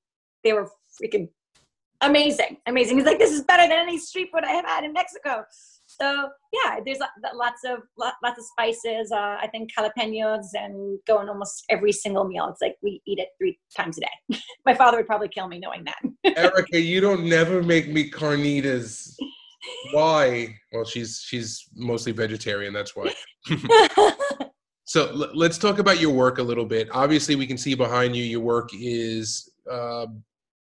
they 0.43 0.51
were 0.51 0.69
freaking 1.01 1.29
amazing, 2.01 2.57
amazing. 2.67 2.97
He's 2.97 3.05
like, 3.05 3.19
this 3.19 3.31
is 3.31 3.43
better 3.43 3.63
than 3.63 3.87
any 3.87 3.97
street 3.97 4.29
food 4.33 4.43
I 4.43 4.51
have 4.51 4.65
had 4.65 4.83
in 4.83 4.91
Mexico. 4.91 5.45
So 5.85 6.29
yeah, 6.53 6.79
there's 6.85 6.99
lots 7.33 7.61
of 7.65 7.79
lots 7.97 8.37
of 8.37 8.45
spices. 8.45 9.11
Uh, 9.11 9.37
I 9.41 9.47
think 9.51 9.71
jalapenos 9.73 10.45
and 10.53 10.99
go 11.07 11.19
in 11.21 11.29
almost 11.29 11.63
every 11.69 11.91
single 11.91 12.25
meal. 12.25 12.47
It's 12.51 12.61
like 12.61 12.75
we 12.83 13.01
eat 13.07 13.19
it 13.19 13.29
three 13.37 13.57
times 13.75 13.97
a 13.97 14.01
day. 14.01 14.39
My 14.65 14.75
father 14.75 14.97
would 14.97 15.07
probably 15.07 15.29
kill 15.29 15.47
me 15.47 15.59
knowing 15.59 15.85
that. 15.85 15.99
Erica, 16.37 16.79
you 16.79 17.01
don't 17.01 17.25
never 17.25 17.63
make 17.63 17.89
me 17.89 18.09
carnitas. 18.09 19.15
Why? 19.91 20.55
Well, 20.71 20.85
she's 20.85 21.23
she's 21.25 21.67
mostly 21.75 22.11
vegetarian. 22.11 22.73
That's 22.73 22.95
why. 22.95 23.13
so 24.85 25.07
l- 25.09 25.31
let's 25.33 25.57
talk 25.57 25.79
about 25.79 25.99
your 25.99 26.11
work 26.11 26.37
a 26.37 26.43
little 26.43 26.65
bit. 26.65 26.89
Obviously, 26.91 27.35
we 27.35 27.47
can 27.47 27.57
see 27.57 27.75
behind 27.75 28.15
you. 28.15 28.23
Your 28.23 28.39
work 28.39 28.69
is 28.73 29.51
uh, 29.69 30.07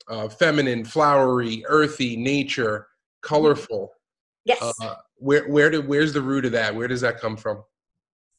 uh, 0.08 0.30
feminine, 0.30 0.86
flowery, 0.86 1.64
earthy, 1.68 2.16
nature, 2.16 2.88
colorful. 3.22 3.92
Yes. 4.46 4.62
Uh, 4.82 4.96
where 5.16 5.48
where 5.50 5.70
do 5.70 5.82
where's 5.82 6.14
the 6.14 6.22
root 6.22 6.46
of 6.46 6.52
that? 6.54 6.74
Where 6.74 6.88
does 6.88 7.02
that 7.02 7.20
come 7.20 7.38
from? 7.38 7.64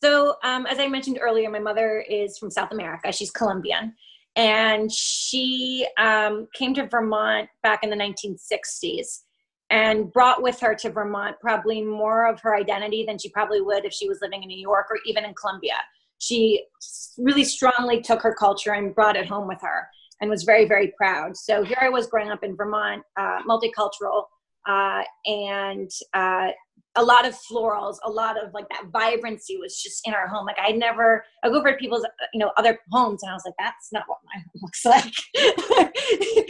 So, 0.02 0.36
um, 0.42 0.64
as 0.66 0.78
I 0.78 0.88
mentioned 0.88 1.18
earlier, 1.20 1.50
my 1.50 1.58
mother 1.58 2.04
is 2.08 2.38
from 2.38 2.50
South 2.50 2.72
America. 2.72 3.12
She's 3.12 3.30
Colombian, 3.30 3.94
and 4.34 4.90
she 4.90 5.86
um, 5.98 6.48
came 6.54 6.72
to 6.74 6.86
Vermont 6.86 7.50
back 7.62 7.84
in 7.84 7.90
the 7.90 7.96
1960s 7.96 9.20
and 9.70 10.12
brought 10.12 10.42
with 10.42 10.58
her 10.60 10.74
to 10.74 10.90
Vermont 10.90 11.36
probably 11.40 11.80
more 11.80 12.26
of 12.26 12.40
her 12.40 12.56
identity 12.56 13.04
than 13.06 13.18
she 13.18 13.28
probably 13.28 13.60
would 13.60 13.84
if 13.84 13.92
she 13.92 14.08
was 14.08 14.18
living 14.20 14.42
in 14.42 14.48
New 14.48 14.58
York 14.58 14.86
or 14.90 14.98
even 15.06 15.24
in 15.24 15.32
Colombia. 15.34 15.76
She 16.18 16.64
really 17.16 17.44
strongly 17.44 18.02
took 18.02 18.20
her 18.22 18.34
culture 18.34 18.72
and 18.72 18.94
brought 18.94 19.16
it 19.16 19.26
home 19.26 19.46
with 19.46 19.60
her 19.62 19.88
and 20.20 20.28
was 20.28 20.42
very, 20.42 20.66
very 20.66 20.92
proud. 20.96 21.36
So 21.36 21.62
here 21.62 21.78
I 21.80 21.88
was 21.88 22.08
growing 22.08 22.30
up 22.30 22.42
in 22.42 22.56
Vermont, 22.56 23.02
uh, 23.16 23.38
multicultural, 23.48 24.24
uh, 24.70 25.02
and 25.26 25.90
uh, 26.14 26.48
a 26.96 27.02
lot 27.02 27.26
of 27.26 27.36
florals, 27.50 27.96
a 28.04 28.10
lot 28.10 28.42
of 28.42 28.52
like 28.52 28.68
that 28.68 28.86
vibrancy 28.92 29.56
was 29.56 29.80
just 29.80 30.06
in 30.06 30.14
our 30.14 30.28
home. 30.28 30.46
Like 30.46 30.58
I 30.60 30.72
never, 30.72 31.24
I 31.42 31.48
go 31.48 31.58
over 31.58 31.70
to 31.70 31.76
people's, 31.76 32.06
you 32.32 32.40
know, 32.40 32.52
other 32.56 32.78
homes, 32.90 33.22
and 33.22 33.30
I 33.30 33.34
was 33.34 33.42
like, 33.44 33.54
that's 33.58 33.92
not 33.92 34.04
what 34.06 34.18
my 34.24 34.40
home 34.40 34.62
looks 34.62 34.84
like. 34.84 35.94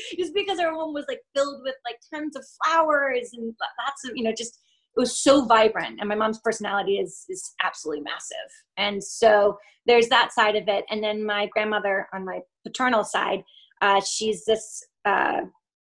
just 0.19 0.35
because 0.35 0.59
our 0.59 0.73
home 0.73 0.95
was 0.95 1.05
like 1.09 1.21
filled 1.35 1.63
with 1.63 1.77
like 1.85 1.97
tons 2.13 2.37
of 2.37 2.45
flowers 2.65 3.31
and 3.33 3.55
lots 3.87 4.05
of, 4.05 4.13
you 4.15 4.23
know, 4.23 4.33
just 4.37 4.59
it 4.97 5.01
was 5.01 5.19
so 5.19 5.45
vibrant 5.45 6.01
and 6.01 6.09
my 6.09 6.17
mom's 6.17 6.41
personality 6.41 6.99
is 6.99 7.25
is 7.29 7.55
absolutely 7.63 8.03
massive 8.03 8.37
and 8.77 9.03
so 9.03 9.57
there's 9.87 10.09
that 10.09 10.33
side 10.33 10.57
of 10.57 10.67
it 10.67 10.85
and 10.91 11.01
then 11.01 11.25
my 11.25 11.47
grandmother 11.47 12.09
on 12.13 12.25
my 12.25 12.41
paternal 12.67 13.05
side 13.05 13.45
uh, 13.83 14.01
she's 14.01 14.45
this 14.47 14.85
uh, 15.05 15.43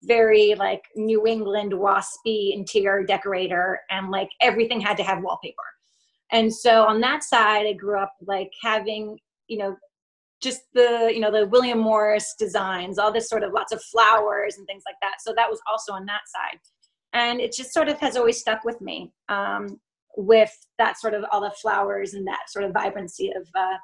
very 0.03 0.55
like 0.55 0.83
New 0.95 1.27
England 1.27 1.73
waspy 1.73 2.53
interior 2.53 3.03
decorator, 3.03 3.79
and 3.89 4.09
like 4.11 4.29
everything 4.41 4.79
had 4.79 4.97
to 4.97 5.03
have 5.03 5.23
wallpaper. 5.23 5.55
And 6.31 6.53
so 6.53 6.83
on 6.85 7.01
that 7.01 7.23
side, 7.23 7.65
I 7.65 7.73
grew 7.73 7.99
up 7.99 8.13
like 8.25 8.51
having, 8.61 9.17
you 9.47 9.57
know, 9.57 9.75
just 10.41 10.61
the, 10.73 11.11
you 11.13 11.19
know, 11.19 11.31
the 11.31 11.47
William 11.47 11.79
Morris 11.79 12.35
designs, 12.37 12.97
all 12.97 13.11
this 13.11 13.27
sort 13.27 13.43
of 13.43 13.51
lots 13.51 13.73
of 13.73 13.81
flowers 13.83 14.57
and 14.57 14.65
things 14.67 14.83
like 14.85 14.95
that. 15.01 15.15
So 15.21 15.33
that 15.35 15.49
was 15.49 15.59
also 15.69 15.91
on 15.93 16.05
that 16.05 16.21
side. 16.27 16.59
And 17.13 17.41
it 17.41 17.51
just 17.51 17.73
sort 17.73 17.89
of 17.89 17.97
has 17.99 18.15
always 18.15 18.39
stuck 18.39 18.63
with 18.63 18.79
me 18.79 19.11
um, 19.27 19.79
with 20.15 20.55
that 20.77 20.99
sort 20.99 21.13
of 21.13 21.25
all 21.31 21.41
the 21.41 21.51
flowers 21.61 22.13
and 22.13 22.25
that 22.27 22.49
sort 22.49 22.63
of 22.63 22.73
vibrancy 22.73 23.31
of, 23.35 23.47
uh, 23.55 23.77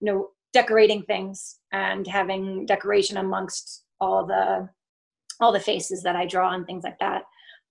you 0.00 0.12
know, 0.12 0.28
decorating 0.52 1.02
things 1.04 1.60
and 1.72 2.06
having 2.06 2.66
decoration 2.66 3.16
amongst 3.18 3.84
all 4.00 4.26
the 4.26 4.68
all 5.42 5.52
the 5.52 5.60
faces 5.60 6.02
that 6.02 6.16
I 6.16 6.26
draw 6.26 6.52
and 6.52 6.66
things 6.66 6.84
like 6.84 6.98
that. 7.00 7.22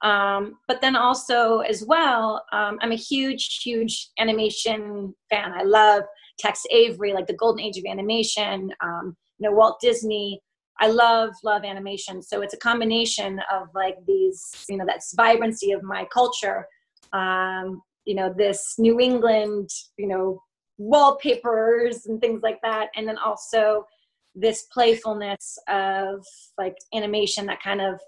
Um, 0.03 0.55
but 0.67 0.81
then 0.81 0.95
also 0.95 1.59
as 1.59 1.83
well, 1.85 2.43
um, 2.51 2.79
I'm 2.81 2.91
a 2.91 2.95
huge, 2.95 3.61
huge 3.63 4.09
animation 4.19 5.13
fan. 5.29 5.53
I 5.53 5.63
love 5.63 6.03
Tex 6.39 6.63
Avery, 6.71 7.13
like 7.13 7.27
the 7.27 7.35
golden 7.35 7.63
age 7.63 7.77
of 7.77 7.85
animation. 7.87 8.71
Um, 8.83 9.15
you 9.37 9.49
know, 9.49 9.55
Walt 9.55 9.79
Disney. 9.79 10.41
I 10.79 10.87
love, 10.87 11.29
love 11.43 11.63
animation. 11.63 12.23
So 12.23 12.41
it's 12.41 12.55
a 12.55 12.57
combination 12.57 13.39
of 13.53 13.67
like 13.75 13.97
these, 14.07 14.65
you 14.67 14.77
know, 14.77 14.85
that's 14.87 15.13
vibrancy 15.15 15.71
of 15.71 15.83
my 15.83 16.07
culture. 16.11 16.65
Um, 17.13 17.81
you 18.05 18.15
know, 18.15 18.33
this 18.35 18.75
New 18.79 18.99
England, 18.99 19.69
you 19.97 20.07
know, 20.07 20.41
wallpapers 20.79 22.07
and 22.07 22.19
things 22.19 22.41
like 22.41 22.59
that 22.63 22.87
and 22.95 23.07
then 23.07 23.17
also 23.19 23.85
this 24.35 24.63
playfulness 24.71 25.57
of 25.67 26.25
like 26.57 26.75
animation 26.93 27.45
that 27.45 27.61
kind 27.61 27.81
of 27.81 27.99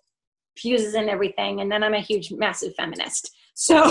fuses 0.57 0.95
in 0.95 1.09
everything 1.09 1.61
and 1.61 1.71
then 1.71 1.83
i'm 1.83 1.93
a 1.93 1.99
huge 1.99 2.31
massive 2.31 2.73
feminist. 2.75 3.31
So 3.55 3.75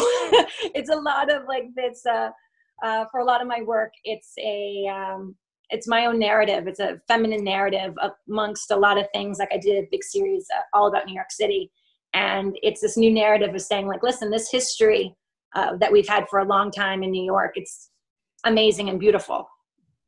it's 0.74 0.90
a 0.90 0.96
lot 0.96 1.32
of 1.32 1.44
like 1.46 1.66
this 1.76 2.04
uh, 2.04 2.30
uh, 2.82 3.04
for 3.12 3.20
a 3.20 3.24
lot 3.24 3.40
of 3.40 3.46
my 3.46 3.62
work 3.62 3.92
it's 4.04 4.32
a 4.38 4.88
um, 4.88 5.36
it's 5.70 5.86
my 5.86 6.06
own 6.06 6.18
narrative. 6.18 6.66
It's 6.66 6.80
a 6.80 7.00
feminine 7.08 7.44
narrative 7.44 7.94
amongst 8.28 8.72
a 8.72 8.76
lot 8.76 8.98
of 8.98 9.06
things. 9.14 9.38
Like 9.38 9.52
i 9.52 9.58
did 9.58 9.84
a 9.84 9.88
big 9.90 10.02
series 10.02 10.46
uh, 10.56 10.62
all 10.76 10.88
about 10.88 11.06
new 11.06 11.14
york 11.14 11.30
city 11.30 11.70
and 12.14 12.56
it's 12.62 12.80
this 12.80 12.96
new 12.96 13.10
narrative 13.10 13.54
of 13.54 13.60
saying 13.60 13.86
like 13.86 14.02
listen 14.02 14.30
this 14.30 14.50
history 14.50 15.14
uh, 15.54 15.76
that 15.76 15.92
we've 15.92 16.08
had 16.08 16.28
for 16.28 16.40
a 16.40 16.44
long 16.44 16.70
time 16.70 17.02
in 17.02 17.10
new 17.10 17.24
york 17.24 17.52
it's 17.56 17.90
amazing 18.44 18.88
and 18.88 19.00
beautiful 19.00 19.48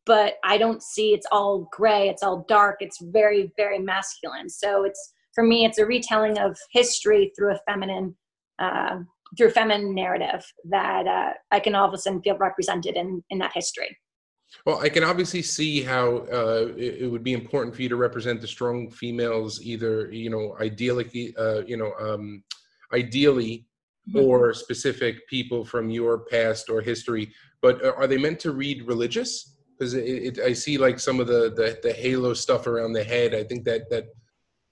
but 0.07 0.35
i 0.45 0.57
don't 0.59 0.83
see 0.83 1.13
it's 1.13 1.27
all 1.33 1.69
gray 1.73 2.09
it's 2.09 2.23
all 2.23 2.45
dark 2.49 2.77
it's 2.81 3.01
very 3.01 3.53
very 3.57 3.79
masculine 3.79 4.49
so 4.49 4.85
it's 4.85 5.13
for 5.35 5.45
me 5.45 5.65
it's 5.65 5.79
a 5.79 5.87
retelling 5.87 6.39
of 6.39 6.57
history 6.71 7.33
through 7.37 7.53
a 7.53 7.59
feminine 7.69 8.15
uh, 8.59 8.99
through 9.37 9.51
feminine 9.51 9.95
narrative 9.95 10.45
that 10.65 11.07
uh, 11.07 11.33
i 11.51 11.59
can 11.59 11.75
all 11.75 11.89
of 11.89 11.95
a 11.95 11.99
sudden 11.99 12.23
feel 12.23 12.37
represented 12.39 12.97
in 12.97 13.23
in 13.31 13.39
that 13.39 13.53
history 13.55 13.97
well, 14.67 14.79
I 14.79 14.89
can 14.89 15.03
obviously 15.03 15.43
see 15.43 15.83
how 15.83 16.19
uh, 16.33 16.69
it, 16.77 17.03
it, 17.03 17.11
would 17.11 17.25
be 17.25 17.33
important 17.33 17.75
for 17.75 17.83
you 17.83 17.89
to 17.89 17.97
represent 17.97 18.41
the 18.41 18.47
strong 18.47 18.89
females, 18.89 19.61
either 19.61 20.13
you 20.13 20.31
know, 20.31 20.57
ideally, 20.61 21.35
uh, 21.37 21.63
you 21.67 21.77
know, 21.77 21.93
um, 21.99 22.45
ideally, 22.93 23.67
mm-hmm. 24.09 24.25
or 24.25 24.55
specific 24.55 25.27
people 25.27 25.65
from 25.65 25.91
your 25.91 26.19
past 26.27 26.71
or 26.71 26.81
history 26.81 27.33
but 27.65 27.83
are 27.83 28.07
they 28.07 28.19
meant 28.19 28.41
to 28.41 28.53
read 28.53 28.87
religious? 28.87 29.54
Because 29.79 29.95
I 30.39 30.53
see 30.53 30.79
like 30.79 31.01
some 31.01 31.21
of 31.21 31.27
the, 31.27 31.53
the 31.55 31.79
the 31.83 31.93
halo 31.93 32.33
stuff 32.35 32.67
around 32.67 32.93
the 32.93 33.05
head. 33.05 33.35
I 33.35 33.43
think 33.45 33.65
that 33.65 33.91
that 33.91 34.05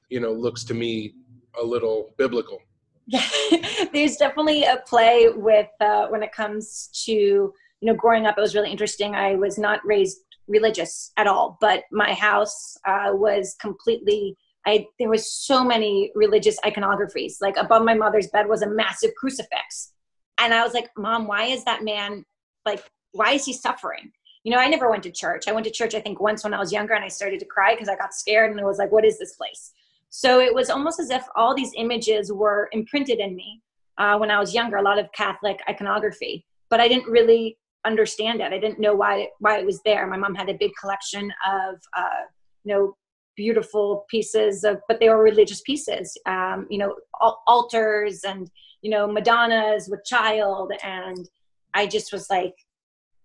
you 0.08 0.20
know 0.20 0.32
looks 0.32 0.64
to 0.64 0.74
me 0.74 1.14
a 1.60 1.64
little 1.64 2.14
biblical. 2.18 2.58
Yeah, 3.06 3.26
there's 3.92 4.16
definitely 4.16 4.62
a 4.62 4.78
play 4.86 5.28
with 5.34 5.68
uh, 5.80 6.06
when 6.06 6.22
it 6.22 6.32
comes 6.32 6.88
to 7.06 7.52
you 7.82 7.90
know, 7.90 7.94
growing 7.94 8.26
up, 8.26 8.38
it 8.38 8.40
was 8.40 8.54
really 8.54 8.70
interesting. 8.70 9.16
I 9.16 9.34
was 9.34 9.58
not 9.58 9.84
raised 9.84 10.18
religious 10.46 11.10
at 11.16 11.26
all, 11.26 11.58
but 11.60 11.82
my 11.90 12.14
house 12.14 12.76
uh, 12.86 13.10
was 13.12 13.56
completely. 13.60 14.36
I 14.64 14.86
there 15.00 15.08
was 15.10 15.30
so 15.30 15.64
many 15.64 16.12
religious 16.14 16.60
iconographies. 16.60 17.34
Like 17.40 17.56
above 17.56 17.82
my 17.84 17.94
mother's 17.94 18.28
bed 18.28 18.46
was 18.48 18.62
a 18.62 18.70
massive 18.70 19.10
crucifix, 19.16 19.92
and 20.38 20.54
I 20.54 20.62
was 20.62 20.74
like, 20.74 20.90
"Mom, 20.96 21.26
why 21.26 21.46
is 21.46 21.64
that 21.64 21.82
man 21.82 22.24
like? 22.64 22.88
Why 23.10 23.32
is 23.32 23.44
he 23.44 23.52
suffering?" 23.52 24.12
You 24.44 24.52
know, 24.52 24.58
I 24.58 24.66
never 24.66 24.90
went 24.90 25.04
to 25.04 25.10
church. 25.12 25.46
I 25.46 25.52
went 25.52 25.64
to 25.66 25.70
church, 25.70 25.94
I 25.94 26.00
think, 26.00 26.20
once 26.20 26.42
when 26.42 26.54
I 26.54 26.58
was 26.58 26.72
younger, 26.72 26.94
and 26.94 27.04
I 27.04 27.08
started 27.08 27.38
to 27.40 27.46
cry 27.46 27.74
because 27.74 27.88
I 27.88 27.96
got 27.96 28.14
scared, 28.14 28.50
and 28.50 28.60
I 28.60 28.64
was 28.64 28.78
like, 28.78 28.90
"What 28.90 29.04
is 29.04 29.18
this 29.18 29.34
place?" 29.34 29.72
So 30.10 30.40
it 30.40 30.54
was 30.54 30.68
almost 30.68 31.00
as 31.00 31.10
if 31.10 31.24
all 31.36 31.54
these 31.54 31.72
images 31.76 32.32
were 32.32 32.68
imprinted 32.72 33.18
in 33.18 33.34
me 33.34 33.62
uh, 33.98 34.18
when 34.18 34.30
I 34.30 34.38
was 34.38 34.52
younger. 34.52 34.76
A 34.76 34.82
lot 34.82 34.98
of 34.98 35.10
Catholic 35.12 35.60
iconography, 35.68 36.44
but 36.70 36.80
I 36.80 36.88
didn't 36.88 37.10
really 37.10 37.56
understand 37.84 38.40
it. 38.40 38.52
I 38.52 38.58
didn't 38.58 38.80
know 38.80 38.94
why 38.94 39.28
why 39.38 39.58
it 39.58 39.66
was 39.66 39.80
there. 39.84 40.06
My 40.06 40.16
mom 40.16 40.34
had 40.34 40.48
a 40.48 40.54
big 40.54 40.72
collection 40.80 41.32
of 41.46 41.76
uh, 41.96 42.24
you 42.64 42.74
know 42.74 42.96
beautiful 43.36 44.04
pieces 44.10 44.64
of, 44.64 44.78
but 44.88 45.00
they 45.00 45.08
were 45.08 45.22
religious 45.22 45.60
pieces. 45.62 46.16
Um, 46.26 46.66
you 46.68 46.78
know, 46.78 46.94
al- 47.22 47.42
altars 47.46 48.24
and 48.24 48.50
you 48.82 48.90
know 48.90 49.06
Madonnas 49.06 49.88
with 49.88 50.04
child, 50.04 50.72
and 50.82 51.28
I 51.74 51.86
just 51.86 52.12
was 52.12 52.28
like, 52.30 52.54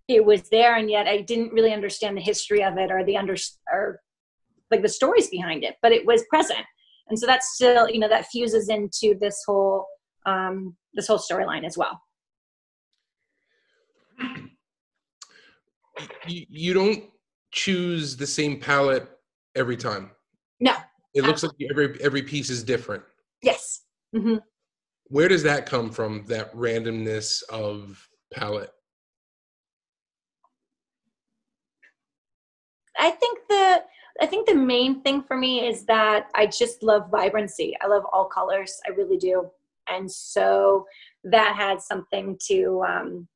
it 0.08 0.24
was 0.26 0.50
there, 0.50 0.76
and 0.76 0.90
yet 0.90 1.08
I 1.08 1.22
didn't 1.22 1.52
really 1.52 1.74
understand 1.74 2.18
the 2.18 2.22
history 2.22 2.64
of 2.64 2.78
it 2.78 2.92
or 2.92 3.04
the 3.04 3.18
under 3.18 3.36
or 3.72 4.00
like 4.72 4.82
the 4.82 4.90
stories 4.90 5.30
behind 5.30 5.64
it, 5.64 5.76
but 5.82 5.92
it 5.92 6.06
was 6.06 6.24
present. 6.30 6.66
And 7.10 7.18
so 7.18 7.26
that's 7.26 7.54
still, 7.56 7.90
you 7.90 8.00
know, 8.00 8.10
that 8.10 8.28
fuses 8.28 8.70
into 8.70 9.18
this 9.20 9.44
whole 9.46 9.86
um, 10.26 10.76
this 10.94 11.08
whole 11.08 11.20
storyline 11.20 11.66
as 11.66 11.78
well. 11.78 12.02
you, 16.28 16.46
you 16.50 16.74
don't 16.74 17.06
choose 17.52 18.18
the 18.18 18.28
same 18.28 18.60
palette 18.60 19.08
every 19.56 19.78
time. 19.78 20.12
No. 20.60 20.76
It 21.14 21.24
looks 21.24 21.44
like 21.44 21.54
every 21.70 21.98
every 22.02 22.22
piece 22.22 22.50
is 22.50 22.64
different. 22.64 23.04
Yes. 23.42 23.82
Mm-hmm. 24.16 24.38
Where 25.06 25.28
does 25.28 25.44
that 25.44 25.66
come 25.66 25.90
from? 25.90 26.26
That 26.28 26.54
randomness 26.54 27.42
of 27.50 28.08
palette. 28.34 28.72
I 32.98 33.12
think 33.12 33.40
the 33.50 33.84
I 34.20 34.26
think 34.26 34.48
the 34.48 34.56
main 34.56 35.02
thing 35.02 35.22
for 35.22 35.38
me 35.38 35.68
is 35.68 35.86
that 35.86 36.28
I 36.34 36.48
just 36.48 36.82
love 36.82 37.12
vibrancy. 37.12 37.76
I 37.82 37.88
love 37.88 38.04
all 38.12 38.26
colors. 38.26 38.80
I 38.88 38.92
really 38.92 39.18
do, 39.18 39.50
and 39.88 40.12
so 40.12 40.86
that 41.24 41.56
had 41.56 41.82
something 41.82 42.38
to 42.48 42.84
um, 42.88 43.28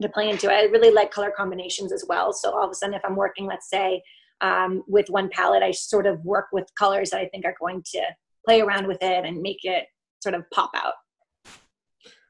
to 0.00 0.08
play 0.08 0.30
into. 0.30 0.52
I 0.52 0.62
really 0.64 0.92
like 0.92 1.10
color 1.10 1.32
combinations 1.36 1.92
as 1.92 2.04
well. 2.08 2.32
So 2.32 2.50
all 2.50 2.64
of 2.64 2.70
a 2.70 2.74
sudden, 2.74 2.94
if 2.94 3.02
I'm 3.04 3.16
working, 3.16 3.46
let's 3.46 3.68
say, 3.68 4.02
um, 4.40 4.82
with 4.86 5.08
one 5.08 5.28
palette, 5.30 5.62
I 5.62 5.70
sort 5.70 6.06
of 6.06 6.24
work 6.24 6.46
with 6.52 6.66
colors 6.78 7.10
that 7.10 7.20
I 7.20 7.28
think 7.28 7.44
are 7.44 7.54
going 7.60 7.82
to 7.94 8.02
play 8.44 8.60
around 8.60 8.86
with 8.86 9.02
it 9.02 9.24
and 9.24 9.40
make 9.40 9.64
it 9.64 9.86
sort 10.22 10.34
of 10.34 10.44
pop 10.52 10.70
out. 10.76 10.94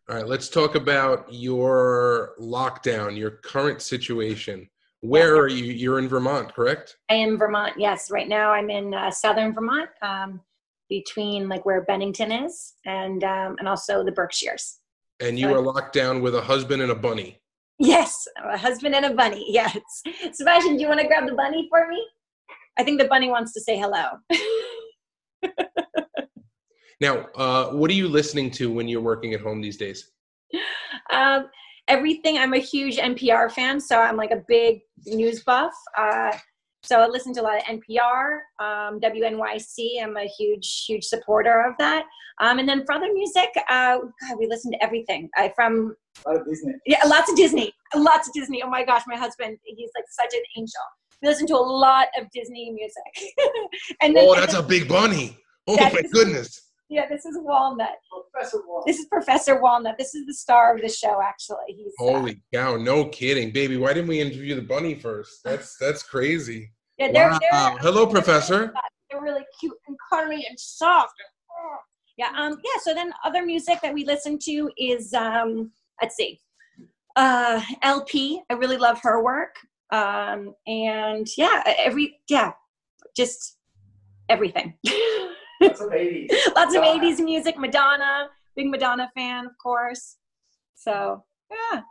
All 0.08 0.16
right, 0.16 0.26
let's 0.26 0.48
talk 0.48 0.74
about 0.74 1.32
your 1.32 2.34
lockdown, 2.40 3.16
your 3.16 3.30
current 3.30 3.80
situation. 3.80 4.68
Where 5.02 5.34
yeah. 5.34 5.42
are 5.42 5.48
you? 5.48 5.64
You're 5.64 5.98
in 5.98 6.08
Vermont, 6.08 6.54
correct? 6.54 6.96
I 7.10 7.14
am 7.14 7.36
Vermont. 7.36 7.74
Yes, 7.76 8.10
right 8.10 8.28
now 8.28 8.52
I'm 8.52 8.70
in 8.70 8.94
uh, 8.94 9.10
southern 9.10 9.52
Vermont, 9.52 9.90
um, 10.00 10.40
between 10.88 11.48
like 11.48 11.66
where 11.66 11.82
Bennington 11.82 12.30
is, 12.30 12.74
and 12.86 13.24
um, 13.24 13.56
and 13.58 13.68
also 13.68 14.04
the 14.04 14.12
Berkshires. 14.12 14.78
And 15.18 15.38
you 15.38 15.48
so 15.48 15.54
are 15.54 15.60
locked 15.60 15.92
down 15.92 16.22
with 16.22 16.36
a 16.36 16.40
husband 16.40 16.82
and 16.82 16.92
a 16.92 16.94
bunny. 16.94 17.40
Yes, 17.80 18.28
a 18.44 18.56
husband 18.56 18.94
and 18.94 19.04
a 19.04 19.14
bunny. 19.14 19.44
Yes. 19.52 19.76
Sebastian, 20.32 20.76
do 20.76 20.82
you 20.82 20.88
want 20.88 21.00
to 21.00 21.06
grab 21.06 21.26
the 21.26 21.34
bunny 21.34 21.66
for 21.68 21.88
me? 21.88 22.04
I 22.78 22.84
think 22.84 23.00
the 23.00 23.08
bunny 23.08 23.28
wants 23.28 23.52
to 23.54 23.60
say 23.60 23.76
hello. 23.76 24.04
now, 27.00 27.26
uh, 27.34 27.70
what 27.72 27.90
are 27.90 27.94
you 27.94 28.08
listening 28.08 28.52
to 28.52 28.72
when 28.72 28.86
you're 28.86 29.00
working 29.00 29.34
at 29.34 29.40
home 29.40 29.60
these 29.60 29.76
days? 29.76 30.12
Um, 31.10 31.48
everything. 31.92 32.38
I'm 32.38 32.54
a 32.54 32.58
huge 32.58 32.96
NPR 32.96 33.50
fan, 33.52 33.80
so 33.80 33.98
I'm 33.98 34.16
like 34.16 34.30
a 34.30 34.42
big 34.48 34.80
news 35.06 35.44
buff. 35.44 35.72
Uh, 35.96 36.32
so 36.82 37.00
I 37.00 37.06
listen 37.06 37.32
to 37.34 37.42
a 37.42 37.44
lot 37.44 37.58
of 37.58 37.62
NPR, 37.64 38.40
um, 38.58 38.98
WNYC. 38.98 40.02
I'm 40.02 40.16
a 40.16 40.26
huge, 40.26 40.84
huge 40.86 41.04
supporter 41.04 41.64
of 41.64 41.74
that. 41.78 42.04
Um, 42.40 42.58
and 42.58 42.68
then 42.68 42.84
for 42.84 42.94
other 42.94 43.12
music, 43.12 43.50
uh, 43.68 43.98
God, 43.98 44.38
we 44.38 44.48
listen 44.48 44.72
to 44.72 44.82
everything. 44.82 45.28
I 45.36 45.52
from 45.54 45.94
a 46.26 46.30
lot 46.30 46.40
of 46.40 46.46
Disney. 46.46 46.72
Yeah, 46.86 47.04
lots 47.06 47.30
of 47.30 47.36
Disney. 47.36 47.72
Lots 47.94 48.26
of 48.26 48.34
Disney. 48.34 48.62
Oh 48.64 48.70
my 48.70 48.84
gosh, 48.84 49.02
my 49.06 49.16
husband, 49.16 49.58
he's 49.64 49.90
like 49.94 50.06
such 50.08 50.34
an 50.34 50.42
angel. 50.56 50.80
We 51.20 51.28
listen 51.28 51.46
to 51.48 51.54
a 51.54 51.66
lot 51.86 52.08
of 52.18 52.26
Disney 52.32 52.72
music. 52.72 53.32
and 54.00 54.16
then, 54.16 54.24
oh, 54.26 54.34
that's 54.34 54.54
a 54.54 54.62
big 54.62 54.88
bunny. 54.88 55.38
Oh 55.68 55.76
my 55.76 56.02
goodness. 56.12 56.71
Yeah, 56.92 57.06
this 57.08 57.24
is 57.24 57.38
Walnut. 57.40 57.88
Professor 58.30 58.58
Walnut. 58.66 58.86
This 58.86 58.98
is 58.98 59.06
Professor 59.06 59.58
Walnut. 59.58 59.96
This 59.96 60.14
is 60.14 60.26
the 60.26 60.34
star 60.34 60.74
of 60.74 60.82
the 60.82 60.90
show, 60.90 61.22
actually. 61.22 61.68
He's 61.68 61.94
uh, 61.98 62.04
holy 62.04 62.32
uh, 62.32 62.58
cow! 62.58 62.76
No 62.76 63.06
kidding, 63.06 63.50
baby. 63.50 63.78
Why 63.78 63.94
didn't 63.94 64.08
we 64.08 64.20
interview 64.20 64.54
the 64.54 64.60
bunny 64.60 64.94
first? 64.94 65.42
That's 65.42 65.78
that's 65.78 66.02
crazy. 66.02 66.70
Yeah, 66.98 67.10
they're, 67.10 67.30
wow. 67.30 67.38
they're 67.40 67.78
hello, 67.78 68.06
Professor. 68.06 68.74
They're 69.10 69.22
really 69.22 69.40
cute 69.58 69.72
and 69.88 69.96
cuddly 70.10 70.44
and 70.46 70.60
soft. 70.60 71.14
Yeah, 72.18 72.30
um, 72.36 72.58
yeah. 72.62 72.80
So 72.82 72.92
then, 72.92 73.10
other 73.24 73.42
music 73.42 73.78
that 73.82 73.94
we 73.94 74.04
listen 74.04 74.38
to 74.40 74.70
is 74.76 75.14
um, 75.14 75.72
let's 76.02 76.14
see, 76.14 76.40
uh, 77.16 77.62
El-P. 77.80 78.42
I 78.50 78.52
really 78.52 78.76
love 78.76 79.00
her 79.00 79.24
work. 79.24 79.56
Um, 79.92 80.54
and 80.66 81.26
yeah, 81.38 81.62
every 81.78 82.20
yeah, 82.28 82.52
just 83.16 83.56
everything. 84.28 84.74
Lots 85.62 85.80
of 85.80 85.90
80s. 85.90 86.30
Lots 86.56 86.74
of 86.74 86.82
80s 86.82 87.20
music. 87.20 87.58
Madonna, 87.58 88.28
big 88.56 88.68
Madonna 88.68 89.10
fan, 89.14 89.46
of 89.46 89.52
course. 89.62 90.16
So, 90.74 91.24
yeah. 91.50 91.82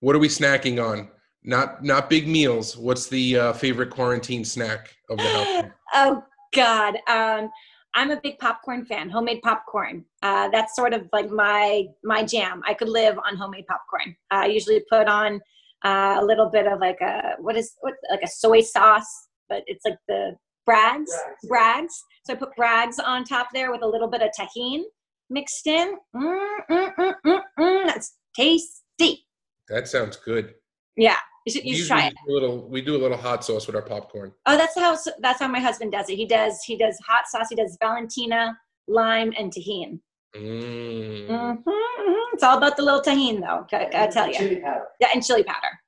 What 0.00 0.14
are 0.14 0.18
we 0.18 0.28
snacking 0.28 0.82
on? 0.82 1.08
Not 1.44 1.82
not 1.82 2.10
big 2.10 2.28
meals. 2.28 2.76
What's 2.76 3.08
the 3.08 3.38
uh, 3.38 3.52
favorite 3.52 3.90
quarantine 3.90 4.44
snack 4.44 4.94
of 5.08 5.18
the 5.18 5.24
house? 5.24 5.64
oh 5.94 6.24
God, 6.52 6.96
um, 7.08 7.50
I'm 7.94 8.10
a 8.10 8.20
big 8.20 8.38
popcorn 8.38 8.84
fan. 8.84 9.08
Homemade 9.08 9.42
popcorn. 9.42 10.04
Uh, 10.22 10.48
that's 10.48 10.76
sort 10.76 10.92
of 10.92 11.08
like 11.12 11.30
my 11.30 11.86
my 12.04 12.22
jam. 12.24 12.62
I 12.66 12.74
could 12.74 12.88
live 12.88 13.18
on 13.24 13.36
homemade 13.36 13.66
popcorn. 13.66 14.16
I 14.30 14.46
usually 14.46 14.82
put 14.90 15.08
on 15.08 15.40
uh, 15.84 16.18
a 16.20 16.24
little 16.24 16.50
bit 16.50 16.66
of 16.66 16.80
like 16.80 17.00
a 17.00 17.36
what 17.38 17.56
is 17.56 17.74
what 17.80 17.94
like 18.10 18.22
a 18.22 18.28
soy 18.28 18.60
sauce, 18.60 19.28
but 19.48 19.62
it's 19.66 19.84
like 19.84 19.98
the 20.06 20.36
Bragg's, 20.68 21.16
Bragg's. 21.44 22.04
So 22.24 22.34
I 22.34 22.36
put 22.36 22.54
Bragg's 22.54 22.98
on 22.98 23.24
top 23.24 23.48
there 23.54 23.72
with 23.72 23.82
a 23.82 23.86
little 23.86 24.08
bit 24.08 24.20
of 24.20 24.28
Tajín 24.38 24.82
mixed 25.30 25.66
in. 25.66 25.96
Mm, 26.14 26.58
mm, 26.70 26.94
mm, 26.94 27.14
mm, 27.24 27.40
mm. 27.58 27.86
That's 27.86 28.16
tasty. 28.36 29.26
That 29.70 29.88
sounds 29.88 30.16
good. 30.16 30.54
Yeah, 30.94 31.16
you 31.46 31.52
should, 31.52 31.64
you 31.64 31.74
should 31.74 31.86
try 31.86 32.08
it. 32.08 32.14
A 32.28 32.30
little, 32.30 32.68
we 32.68 32.82
do 32.82 32.96
a 32.96 33.00
little 33.00 33.16
hot 33.16 33.46
sauce 33.46 33.66
with 33.66 33.76
our 33.76 33.82
popcorn. 33.82 34.32
Oh, 34.44 34.58
that's 34.58 34.78
how 34.78 34.94
that's 35.20 35.40
how 35.40 35.48
my 35.48 35.60
husband 35.60 35.92
does 35.92 36.10
it. 36.10 36.16
He 36.16 36.26
does 36.26 36.62
he 36.64 36.76
does 36.76 36.98
hot 37.06 37.26
sauce. 37.28 37.46
He 37.48 37.56
does 37.56 37.78
Valentina, 37.80 38.58
lime, 38.88 39.32
and 39.38 39.50
Tajín. 39.50 40.00
Mm. 40.36 41.28
Mm-hmm, 41.28 41.68
mm-hmm. 41.70 42.34
It's 42.34 42.42
all 42.42 42.58
about 42.58 42.76
the 42.76 42.82
little 42.82 43.00
Tajín, 43.00 43.40
though. 43.40 43.66
I, 43.74 44.04
I 44.04 44.06
tell 44.08 44.30
you. 44.30 44.62
Yeah, 45.00 45.08
and 45.14 45.24
chili 45.24 45.44
powder. 45.44 45.80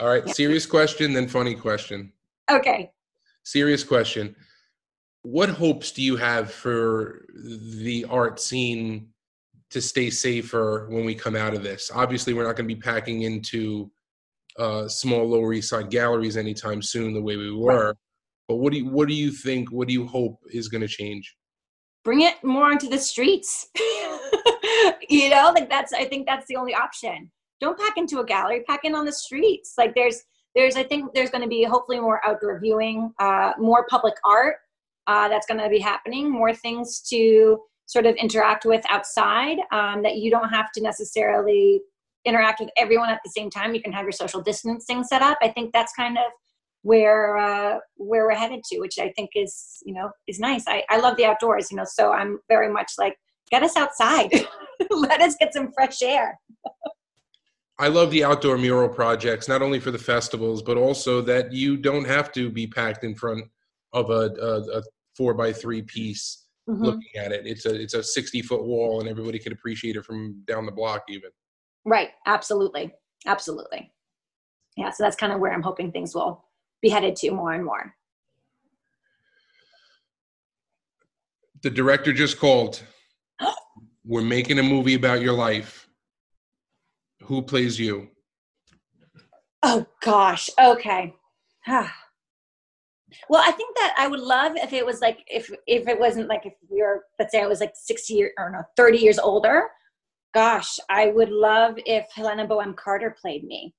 All 0.00 0.08
right, 0.08 0.26
yeah. 0.26 0.32
serious 0.32 0.64
question, 0.64 1.12
then 1.12 1.28
funny 1.28 1.54
question. 1.54 2.12
Okay 2.50 2.90
serious 3.44 3.84
question. 3.84 4.34
What 5.22 5.48
hopes 5.48 5.92
do 5.92 6.02
you 6.02 6.16
have 6.16 6.50
for 6.50 7.24
the 7.34 8.04
art 8.10 8.40
scene 8.40 9.08
to 9.70 9.80
stay 9.80 10.10
safer 10.10 10.86
when 10.90 11.04
we 11.04 11.14
come 11.14 11.36
out 11.36 11.54
of 11.54 11.62
this? 11.62 11.90
Obviously, 11.94 12.34
we're 12.34 12.44
not 12.44 12.56
going 12.56 12.68
to 12.68 12.74
be 12.74 12.80
packing 12.80 13.22
into 13.22 13.90
uh, 14.58 14.88
small 14.88 15.26
Lower 15.26 15.52
East 15.52 15.70
Side 15.70 15.90
galleries 15.90 16.36
anytime 16.36 16.82
soon, 16.82 17.14
the 17.14 17.22
way 17.22 17.36
we 17.36 17.50
were. 17.50 17.88
Right. 17.88 17.96
But 18.48 18.56
what 18.56 18.72
do 18.72 18.78
you 18.78 18.86
what 18.86 19.08
do 19.08 19.14
you 19.14 19.30
think? 19.30 19.72
What 19.72 19.88
do 19.88 19.94
you 19.94 20.06
hope 20.06 20.38
is 20.52 20.68
going 20.68 20.82
to 20.82 20.88
change? 20.88 21.34
Bring 22.04 22.20
it 22.20 22.42
more 22.44 22.66
onto 22.66 22.88
the 22.88 22.98
streets. 22.98 23.68
you 25.08 25.30
know, 25.30 25.52
like 25.54 25.70
that's 25.70 25.92
I 25.94 26.04
think 26.04 26.26
that's 26.26 26.46
the 26.46 26.56
only 26.56 26.74
option. 26.74 27.30
Don't 27.60 27.78
pack 27.78 27.96
into 27.96 28.20
a 28.20 28.24
gallery. 28.24 28.62
Pack 28.68 28.84
in 28.84 28.94
on 28.94 29.06
the 29.06 29.12
streets. 29.12 29.74
Like 29.78 29.94
there's 29.94 30.22
there's 30.54 30.76
i 30.76 30.82
think 30.82 31.12
there's 31.14 31.30
going 31.30 31.42
to 31.42 31.48
be 31.48 31.64
hopefully 31.64 32.00
more 32.00 32.20
outdoor 32.24 32.58
viewing 32.60 33.12
uh, 33.18 33.52
more 33.58 33.86
public 33.88 34.14
art 34.24 34.56
uh, 35.06 35.28
that's 35.28 35.46
going 35.46 35.60
to 35.60 35.68
be 35.68 35.78
happening 35.78 36.30
more 36.30 36.54
things 36.54 37.00
to 37.00 37.58
sort 37.86 38.06
of 38.06 38.14
interact 38.16 38.64
with 38.64 38.82
outside 38.88 39.58
um, 39.72 40.02
that 40.02 40.16
you 40.16 40.30
don't 40.30 40.48
have 40.48 40.72
to 40.72 40.82
necessarily 40.82 41.80
interact 42.24 42.60
with 42.60 42.70
everyone 42.78 43.10
at 43.10 43.20
the 43.22 43.30
same 43.30 43.50
time. 43.50 43.74
You 43.74 43.82
can 43.82 43.92
have 43.92 44.04
your 44.04 44.12
social 44.12 44.40
distancing 44.40 45.04
set 45.04 45.20
up. 45.20 45.36
I 45.42 45.48
think 45.48 45.72
that's 45.74 45.92
kind 45.92 46.16
of 46.16 46.24
where 46.80 47.36
uh, 47.36 47.78
where 47.96 48.26
we're 48.26 48.34
headed 48.34 48.62
to 48.62 48.78
which 48.78 48.98
i 48.98 49.10
think 49.16 49.30
is 49.34 49.78
you 49.86 49.94
know 49.94 50.10
is 50.26 50.38
nice. 50.38 50.64
I, 50.68 50.84
I 50.90 50.98
love 50.98 51.16
the 51.16 51.24
outdoors 51.24 51.70
you 51.70 51.78
know 51.78 51.86
so 51.86 52.12
i'm 52.12 52.38
very 52.48 52.70
much 52.70 52.92
like 52.98 53.16
get 53.50 53.62
us 53.62 53.76
outside. 53.76 54.30
Let 54.90 55.20
us 55.20 55.36
get 55.38 55.52
some 55.52 55.72
fresh 55.72 56.02
air 56.02 56.38
I 57.78 57.88
love 57.88 58.10
the 58.12 58.22
outdoor 58.22 58.56
mural 58.56 58.88
projects, 58.88 59.48
not 59.48 59.60
only 59.62 59.80
for 59.80 59.90
the 59.90 59.98
festivals, 59.98 60.62
but 60.62 60.76
also 60.76 61.20
that 61.22 61.52
you 61.52 61.76
don't 61.76 62.04
have 62.06 62.30
to 62.32 62.48
be 62.50 62.66
packed 62.66 63.02
in 63.02 63.14
front 63.14 63.44
of 63.92 64.10
a, 64.10 64.30
a, 64.40 64.78
a 64.78 64.82
four 65.16 65.34
by 65.34 65.52
three 65.52 65.82
piece 65.82 66.40
Mhm. 66.68 66.80
looking 66.82 67.10
at 67.16 67.30
it. 67.30 67.46
It's 67.46 67.66
a 67.66 67.74
it's 67.74 67.92
a 67.92 68.02
sixty 68.02 68.40
foot 68.40 68.64
wall, 68.64 69.00
and 69.00 69.08
everybody 69.08 69.38
can 69.38 69.52
appreciate 69.52 69.96
it 69.96 70.04
from 70.04 70.42
down 70.46 70.64
the 70.64 70.72
block, 70.72 71.04
even. 71.10 71.30
Right. 71.84 72.10
Absolutely. 72.26 72.94
Absolutely. 73.26 73.92
Yeah. 74.76 74.88
So 74.90 75.02
that's 75.04 75.14
kind 75.16 75.32
of 75.32 75.40
where 75.40 75.52
I'm 75.52 75.60
hoping 75.62 75.92
things 75.92 76.14
will 76.14 76.42
be 76.80 76.88
headed 76.88 77.16
to 77.16 77.30
more 77.32 77.52
and 77.52 77.64
more. 77.64 77.94
The 81.62 81.70
director 81.70 82.12
just 82.12 82.38
called. 82.38 82.82
We're 84.06 84.22
making 84.22 84.58
a 84.58 84.62
movie 84.62 84.94
about 84.94 85.20
your 85.20 85.32
life. 85.34 85.83
Who 87.24 87.40
plays 87.40 87.80
you? 87.80 88.08
Oh 89.62 89.86
gosh. 90.02 90.50
Okay. 90.60 91.14
well, 91.66 93.42
I 93.42 93.50
think 93.52 93.76
that 93.78 93.94
I 93.96 94.08
would 94.08 94.20
love 94.20 94.56
if 94.56 94.74
it 94.74 94.84
was 94.84 95.00
like 95.00 95.20
if 95.26 95.50
if 95.66 95.88
it 95.88 95.98
wasn't 95.98 96.28
like 96.28 96.44
if 96.44 96.52
we 96.68 96.82
were 96.82 97.04
let's 97.18 97.32
say 97.32 97.40
I 97.42 97.46
was 97.46 97.60
like 97.60 97.72
60 97.74 98.12
year 98.12 98.32
or 98.38 98.50
no 98.50 98.62
30 98.76 98.98
years 98.98 99.18
older. 99.18 99.68
Gosh, 100.34 100.78
I 100.90 101.06
would 101.08 101.30
love 101.30 101.76
if 101.86 102.06
Helena 102.14 102.46
Bonham 102.46 102.74
Carter 102.74 103.16
played 103.18 103.44
me. 103.44 103.74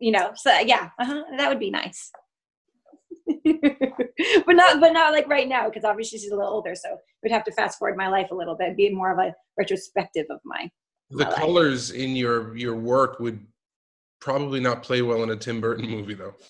You 0.00 0.12
know, 0.12 0.32
so 0.34 0.50
yeah, 0.58 0.88
uh-huh, 0.98 1.22
that 1.36 1.48
would 1.48 1.60
be 1.60 1.70
nice. 1.70 2.10
but 3.44 4.56
not 4.56 4.80
but 4.80 4.92
not 4.92 5.12
like 5.12 5.28
right 5.28 5.48
now 5.48 5.68
because 5.68 5.84
obviously 5.84 6.18
she's 6.18 6.32
a 6.32 6.34
little 6.34 6.52
older, 6.52 6.74
so 6.74 6.96
we'd 7.22 7.32
have 7.32 7.44
to 7.44 7.52
fast 7.52 7.78
forward 7.78 7.96
my 7.96 8.08
life 8.08 8.32
a 8.32 8.34
little 8.34 8.56
bit, 8.56 8.76
be 8.76 8.90
more 8.90 9.12
of 9.12 9.18
a 9.18 9.34
retrospective 9.56 10.26
of 10.30 10.40
my 10.44 10.68
The 11.10 11.24
colors 11.26 11.90
in 11.90 12.14
your 12.14 12.56
your 12.56 12.76
work 12.76 13.18
would 13.18 13.44
probably 14.20 14.60
not 14.60 14.82
play 14.82 15.02
well 15.02 15.22
in 15.22 15.30
a 15.30 15.36
Tim 15.36 15.60
Burton 15.60 15.88
movie, 15.88 16.14
though. 16.14 16.34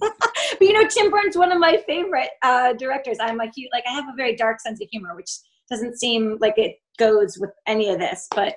but 0.00 0.12
you 0.60 0.72
know, 0.72 0.86
Tim 0.88 1.10
Burton's 1.10 1.36
one 1.36 1.52
of 1.52 1.58
my 1.58 1.82
favorite 1.86 2.30
uh, 2.42 2.74
directors. 2.74 3.16
I'm 3.20 3.40
a 3.40 3.50
huge, 3.54 3.70
like, 3.72 3.84
I 3.88 3.92
have 3.92 4.04
a 4.04 4.16
very 4.16 4.36
dark 4.36 4.60
sense 4.60 4.80
of 4.82 4.88
humor, 4.90 5.14
which 5.14 5.30
doesn't 5.70 5.98
seem 5.98 6.36
like 6.40 6.58
it 6.58 6.76
goes 6.98 7.38
with 7.38 7.50
any 7.66 7.88
of 7.88 7.98
this, 7.98 8.26
but 8.34 8.56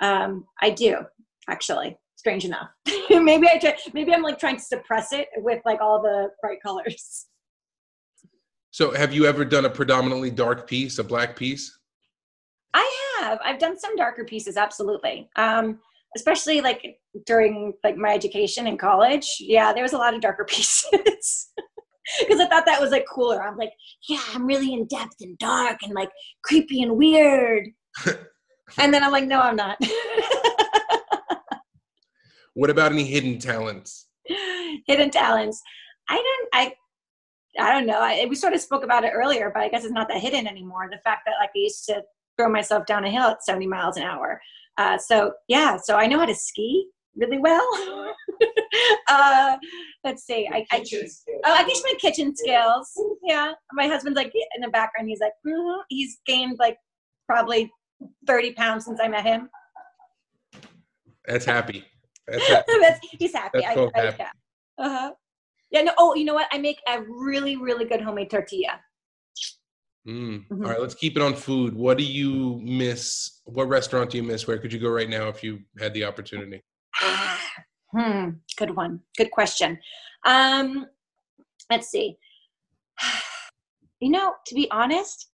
um, 0.00 0.44
I 0.60 0.70
do 0.70 0.98
actually. 1.48 1.96
Strange 2.16 2.44
enough. 2.44 2.68
maybe 3.10 3.46
I 3.48 3.58
try. 3.58 3.76
Maybe 3.92 4.12
I'm 4.12 4.22
like 4.22 4.40
trying 4.40 4.56
to 4.56 4.62
suppress 4.62 5.12
it 5.12 5.28
with 5.36 5.62
like 5.64 5.80
all 5.80 6.02
the 6.02 6.30
bright 6.42 6.60
colors. 6.60 7.26
So, 8.70 8.90
have 8.92 9.14
you 9.14 9.24
ever 9.24 9.44
done 9.44 9.64
a 9.64 9.70
predominantly 9.70 10.30
dark 10.30 10.68
piece, 10.68 10.98
a 10.98 11.04
black 11.04 11.36
piece? 11.36 11.78
I 12.74 12.80
have. 12.80 13.07
I've 13.22 13.58
done 13.58 13.78
some 13.78 13.96
darker 13.96 14.24
pieces, 14.24 14.56
absolutely. 14.56 15.28
Um, 15.36 15.80
especially 16.16 16.60
like 16.60 16.98
during 17.26 17.74
like 17.84 17.96
my 17.96 18.14
education 18.14 18.66
in 18.66 18.78
college. 18.78 19.36
Yeah, 19.40 19.72
there 19.72 19.82
was 19.82 19.92
a 19.92 19.98
lot 19.98 20.14
of 20.14 20.20
darker 20.20 20.44
pieces. 20.48 21.48
Because 22.20 22.40
I 22.40 22.46
thought 22.46 22.64
that 22.64 22.80
was 22.80 22.90
like 22.90 23.04
cooler. 23.06 23.42
I'm 23.42 23.58
like, 23.58 23.72
yeah, 24.08 24.22
I'm 24.32 24.46
really 24.46 24.72
in 24.72 24.86
depth 24.86 25.16
and 25.20 25.36
dark 25.36 25.78
and 25.82 25.92
like 25.92 26.10
creepy 26.42 26.82
and 26.82 26.96
weird. 26.96 27.68
and 28.78 28.94
then 28.94 29.04
I'm 29.04 29.12
like, 29.12 29.26
no, 29.26 29.40
I'm 29.40 29.56
not. 29.56 29.78
What 32.58 32.70
about 32.70 32.90
any 32.90 33.04
hidden 33.04 33.38
talents? 33.38 34.08
Hidden 34.88 35.10
talents. 35.12 35.62
I 36.08 36.16
don't. 36.16 36.48
I. 36.52 36.74
I 37.56 37.72
don't 37.72 37.86
know. 37.86 38.00
I, 38.00 38.26
we 38.28 38.34
sort 38.34 38.52
of 38.52 38.60
spoke 38.60 38.82
about 38.82 39.04
it 39.04 39.12
earlier, 39.14 39.52
but 39.54 39.62
I 39.62 39.68
guess 39.68 39.84
it's 39.84 39.92
not 39.92 40.08
that 40.08 40.20
hidden 40.20 40.48
anymore. 40.48 40.88
The 40.90 40.98
fact 40.98 41.22
that 41.26 41.34
like 41.40 41.50
I 41.54 41.58
used 41.58 41.84
to 41.86 42.02
throw 42.38 42.48
myself 42.48 42.86
down 42.86 43.04
a 43.04 43.10
hill 43.10 43.24
at 43.24 43.44
70 43.44 43.66
miles 43.66 43.96
an 43.96 44.04
hour. 44.04 44.40
Uh, 44.76 44.96
so 44.96 45.32
yeah, 45.48 45.76
so 45.76 45.96
I 45.96 46.06
know 46.06 46.18
how 46.18 46.26
to 46.26 46.34
ski 46.34 46.88
really 47.16 47.38
well. 47.38 47.68
uh, 49.08 49.56
let's 50.04 50.24
see. 50.24 50.48
I, 50.50 50.64
I 50.70 50.84
Oh, 51.44 51.52
I 51.52 51.66
guess 51.66 51.82
my 51.82 51.94
kitchen 51.98 52.34
skills. 52.34 52.92
Yeah, 53.24 53.52
my 53.72 53.88
husband's 53.88 54.16
like 54.16 54.32
in 54.54 54.60
the 54.60 54.68
background. 54.68 55.08
He's 55.08 55.20
like, 55.20 55.32
mm 55.46 55.78
he's 55.88 56.18
gained 56.26 56.56
like 56.58 56.76
probably 57.26 57.70
thirty 58.26 58.52
pounds 58.52 58.84
since 58.84 59.00
I 59.02 59.08
met 59.08 59.24
him. 59.24 59.50
That's 61.26 61.44
happy. 61.44 61.84
That's 62.28 62.46
happy. 62.48 62.72
That's, 62.80 63.00
he's 63.18 63.34
happy. 63.34 63.60
That's 63.60 63.70
I, 63.70 63.74
so 63.74 63.90
I, 63.94 64.02
yeah. 64.02 64.30
Uh-huh. 64.78 65.12
Yeah. 65.70 65.82
No. 65.82 65.92
Oh, 65.98 66.14
you 66.14 66.24
know 66.24 66.34
what? 66.34 66.46
I 66.52 66.58
make 66.58 66.78
a 66.88 67.02
really, 67.02 67.56
really 67.56 67.84
good 67.84 68.00
homemade 68.00 68.30
tortilla. 68.30 68.80
Mm. 70.08 70.48
Mhm. 70.48 70.64
All 70.64 70.70
right, 70.70 70.80
let's 70.80 70.94
keep 70.94 71.16
it 71.16 71.22
on 71.22 71.34
food. 71.34 71.74
What 71.74 71.98
do 71.98 72.04
you 72.04 72.60
miss? 72.62 73.40
What 73.44 73.68
restaurant 73.68 74.10
do 74.10 74.16
you 74.16 74.22
miss? 74.22 74.46
Where 74.46 74.56
could 74.58 74.72
you 74.72 74.78
go 74.78 74.88
right 74.88 75.08
now 75.08 75.28
if 75.28 75.42
you 75.44 75.60
had 75.78 75.92
the 75.92 76.04
opportunity? 76.04 76.62
hmm. 77.92 78.30
Good 78.56 78.74
one. 78.74 79.00
Good 79.18 79.30
question. 79.30 79.78
Um, 80.24 80.86
let's 81.70 81.88
see. 81.88 82.16
You 84.00 84.10
know, 84.10 84.34
to 84.46 84.54
be 84.54 84.70
honest, 84.70 85.32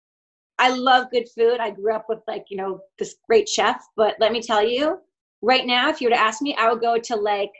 I 0.57 0.69
love 0.69 1.11
good 1.11 1.29
food. 1.29 1.59
I 1.59 1.69
grew 1.69 1.93
up 1.93 2.07
with 2.09 2.21
like, 2.27 2.45
you 2.49 2.57
know, 2.57 2.79
this 2.97 3.13
great 3.27 3.47
chef, 3.47 3.85
but 3.95 4.15
let 4.19 4.31
me 4.31 4.41
tell 4.41 4.67
you, 4.67 4.97
right 5.43 5.67
now, 5.67 5.87
if 5.89 6.01
you 6.01 6.07
were 6.07 6.15
to 6.15 6.19
ask 6.19 6.41
me, 6.41 6.55
I 6.55 6.71
would 6.71 6.81
go 6.81 6.97
to 6.97 7.15
like 7.15 7.51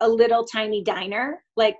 a 0.00 0.08
little 0.08 0.44
tiny 0.44 0.82
diner, 0.82 1.44
like 1.58 1.76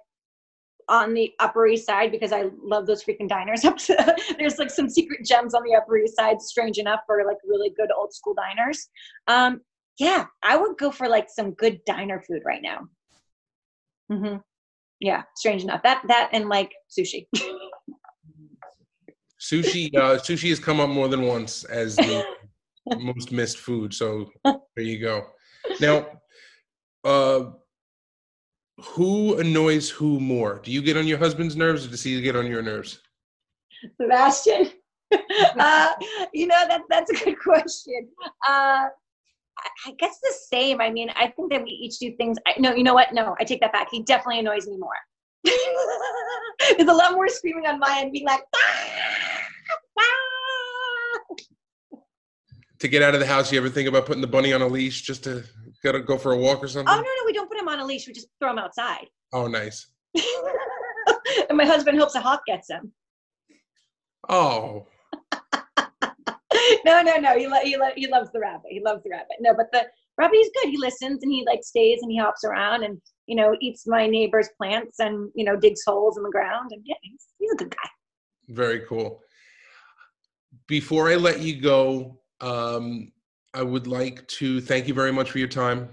on 0.89 1.15
the 1.15 1.33
Upper 1.41 1.67
East 1.67 1.87
Side 1.87 2.13
because 2.13 2.33
I 2.33 2.45
love 2.63 2.87
those 2.87 3.05
freaking 3.05 3.29
diners. 3.29 3.65
Up 3.65 3.77
to, 3.87 4.17
there's 4.39 4.59
like 4.59 4.71
some 4.71 4.89
secret 4.89 5.25
gems 5.25 5.55
on 5.55 5.63
the 5.65 5.75
Upper 5.75 5.97
East 5.99 6.17
Side, 6.17 6.41
strange 6.41 6.79
enough, 6.79 7.01
for 7.07 7.25
like 7.27 7.39
really 7.47 7.71
good 7.77 7.91
old 7.97 8.13
school 8.15 8.35
diners. 8.35 8.89
Um, 9.27 9.61
yeah, 9.99 10.27
I 10.43 10.57
would 10.57 10.77
go 10.79 10.91
for 10.91 11.09
like 11.09 11.29
some 11.29 11.53
good 11.53 11.81
diner 11.87 12.23
food 12.27 12.43
right 12.45 12.63
now. 12.63 12.89
Mm-hmm. 14.11 14.37
Yeah, 15.01 15.23
strange 15.35 15.63
enough. 15.63 15.83
That 15.83 16.03
that 16.09 16.31
and 16.33 16.49
like 16.49 16.73
sushi. 16.91 17.27
Sushi. 19.39 19.95
Uh, 19.95 20.17
sushi 20.17 20.49
has 20.49 20.59
come 20.59 20.81
up 20.81 20.89
more 20.89 21.09
than 21.09 21.23
once 21.23 21.65
as 21.65 21.95
the 21.97 22.25
most 22.99 23.33
missed 23.33 23.59
food. 23.59 23.93
So 23.93 24.31
there 24.45 24.59
you 24.85 24.99
go. 24.99 25.27
Now, 25.81 26.07
uh, 27.05 27.51
who 28.79 29.39
annoys 29.39 29.89
who 29.89 30.21
more? 30.21 30.61
Do 30.63 30.71
you 30.71 30.83
get 30.83 30.97
on 30.97 31.07
your 31.07 31.19
husband's 31.19 31.57
nerves, 31.57 31.87
or 31.87 31.91
does 31.91 32.03
he 32.03 32.21
get 32.21 32.37
on 32.37 32.47
your 32.47 32.63
nerves? 32.63 33.01
Sebastian. 34.01 34.71
uh, 35.13 35.93
you 36.33 36.47
know 36.47 36.65
that 36.69 36.83
that's 36.91 37.11
a 37.11 37.25
good 37.25 37.39
question. 37.39 38.09
Uh, 38.47 38.89
I, 39.87 39.93
guess 39.99 40.19
the 40.21 40.35
same. 40.51 40.81
I 40.81 40.91
mean, 40.91 41.11
I 41.17 41.29
think 41.29 41.51
that 41.53 41.63
we 41.63 41.71
each 41.71 41.99
do 41.99 42.15
things. 42.17 42.37
I, 42.47 42.55
no, 42.59 42.75
you 42.75 42.85
know 42.85 42.95
what? 42.95 43.15
No, 43.15 43.35
I 43.41 43.45
take 43.45 43.61
that 43.61 43.73
back. 43.73 43.89
He 43.91 44.03
definitely 44.03 44.41
annoys 44.41 44.67
me 44.67 44.77
more. 44.77 44.91
There's 45.45 46.89
a 46.89 46.93
lot 46.93 47.13
more 47.13 47.29
screaming 47.29 47.67
on 47.67 47.79
my 47.79 48.01
end, 48.01 48.13
being 48.13 48.27
like, 48.27 48.43
"Ah! 48.55 48.91
Ah!" 49.99 51.99
To 52.81 52.89
get 52.89 53.03
out 53.03 53.15
of 53.15 53.21
the 53.21 53.27
house, 53.27 53.51
you 53.51 53.59
ever 53.59 53.71
think 53.71 53.89
about 53.89 54.07
putting 54.07 54.21
the 54.21 54.27
bunny 54.27 54.53
on 54.53 54.61
a 54.61 54.67
leash 54.67 55.03
just 55.03 55.25
to 55.25 55.45
gotta 55.87 56.01
go 56.01 56.19
for 56.19 56.33
a 56.33 56.37
walk 56.37 56.63
or 56.63 56.69
something? 56.69 56.93
"Oh 56.93 56.97
no, 56.97 57.03
no, 57.03 57.23
we 57.25 57.33
don't 57.33 57.49
put 57.49 57.59
him 57.59 57.69
on 57.69 57.79
a 57.81 57.85
leash. 57.85 58.07
We 58.07 58.13
just 58.13 58.29
throw 58.41 58.51
him 58.51 58.59
outside." 58.59 59.07
Oh, 59.33 59.47
nice. 59.47 59.87
and 61.49 61.57
my 61.57 61.65
husband 61.65 61.99
hopes 61.99 62.15
a 62.15 62.21
hawk 62.21 62.43
gets 62.47 62.69
him. 62.71 62.93
Oh, 64.29 64.87
no, 66.85 67.03
no, 67.03 67.17
no. 67.17 67.39
He, 67.39 67.47
lo- 67.47 67.61
he, 67.63 67.77
lo- 67.77 67.91
he 67.95 68.07
loves 68.09 68.31
the 68.33 68.41
rabbit. 68.41 68.71
He 68.71 68.81
loves 68.81 69.03
the 69.05 69.11
rabbit. 69.11 69.37
No, 69.41 69.55
but 69.55 69.67
the 69.73 69.87
rabbit 70.19 70.37
is 70.37 70.51
good. 70.55 70.71
He 70.71 70.79
listens 70.79 71.23
and 71.23 71.31
he 71.33 71.45
like 71.47 71.63
stays 71.63 72.01
and 72.03 72.11
he 72.11 72.19
hops 72.19 72.45
around 72.45 72.83
and 72.83 73.01
you 73.27 73.37
know 73.37 73.57
eats 73.61 73.87
my 73.87 74.07
neighbor's 74.07 74.49
plants 74.57 74.99
and 74.99 75.31
you 75.35 75.45
know 75.45 75.57
digs 75.57 75.83
holes 75.87 76.17
in 76.17 76.23
the 76.23 76.31
ground 76.31 76.71
and 76.73 76.83
yeah, 76.85 76.97
he's, 77.03 77.27
he's 77.39 77.53
a 77.53 77.57
good 77.57 77.71
guy. 77.71 77.89
very 78.49 78.81
cool. 78.89 79.21
Before 80.67 81.09
I 81.11 81.17
let 81.17 81.41
you 81.41 81.61
go, 81.61 82.19
um, 82.41 83.13
I 83.57 83.63
would 83.63 83.87
like 83.87 84.29
to 84.29 84.61
thank 84.61 84.87
you 84.87 84.93
very 84.93 85.11
much 85.11 85.31
for 85.31 85.39
your 85.39 85.49
time. 85.49 85.89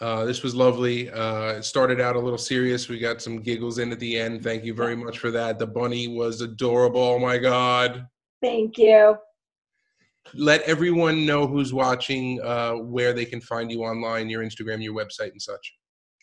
Uh, 0.00 0.24
this 0.24 0.44
was 0.44 0.54
lovely. 0.54 1.10
Uh, 1.10 1.54
it 1.54 1.64
started 1.64 2.00
out 2.00 2.14
a 2.14 2.20
little 2.20 2.38
serious. 2.38 2.88
We 2.88 3.00
got 3.00 3.20
some 3.20 3.40
giggles 3.40 3.78
in 3.78 3.90
at 3.90 3.98
the 3.98 4.16
end. 4.16 4.44
Thank 4.44 4.64
you 4.64 4.72
very 4.72 4.94
much 4.94 5.18
for 5.18 5.32
that. 5.32 5.58
The 5.58 5.66
bunny 5.66 6.06
was 6.06 6.42
adorable. 6.42 7.00
Oh 7.00 7.18
my 7.18 7.38
God. 7.38 8.06
Thank 8.40 8.78
you. 8.78 9.16
Let 10.32 10.62
everyone 10.62 11.26
know 11.26 11.44
who's 11.44 11.74
watching 11.74 12.40
uh, 12.40 12.74
where 12.74 13.12
they 13.12 13.24
can 13.24 13.40
find 13.40 13.68
you 13.68 13.82
online, 13.82 14.30
your 14.30 14.44
Instagram, 14.44 14.80
your 14.80 14.94
website, 14.94 15.32
and 15.32 15.42
such. 15.42 15.74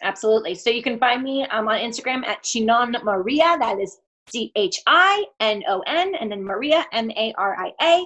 Absolutely. 0.02 0.56
So 0.56 0.70
you 0.70 0.82
can 0.82 0.98
find 0.98 1.24
me 1.24 1.44
um, 1.48 1.68
on 1.68 1.78
Instagram 1.78 2.26
at 2.26 2.42
Chinon 2.42 2.96
Maria. 3.04 3.58
That 3.60 3.80
is 3.80 3.98
C 4.32 4.54
H 4.56 4.80
I 4.88 5.26
N 5.42 5.62
O 5.68 5.82
N, 5.88 6.16
and 6.16 6.32
then 6.32 6.42
Maria 6.42 6.86
M 6.94 7.12
A 7.12 7.34
R 7.38 7.58
I 7.58 7.74
A. 7.82 8.06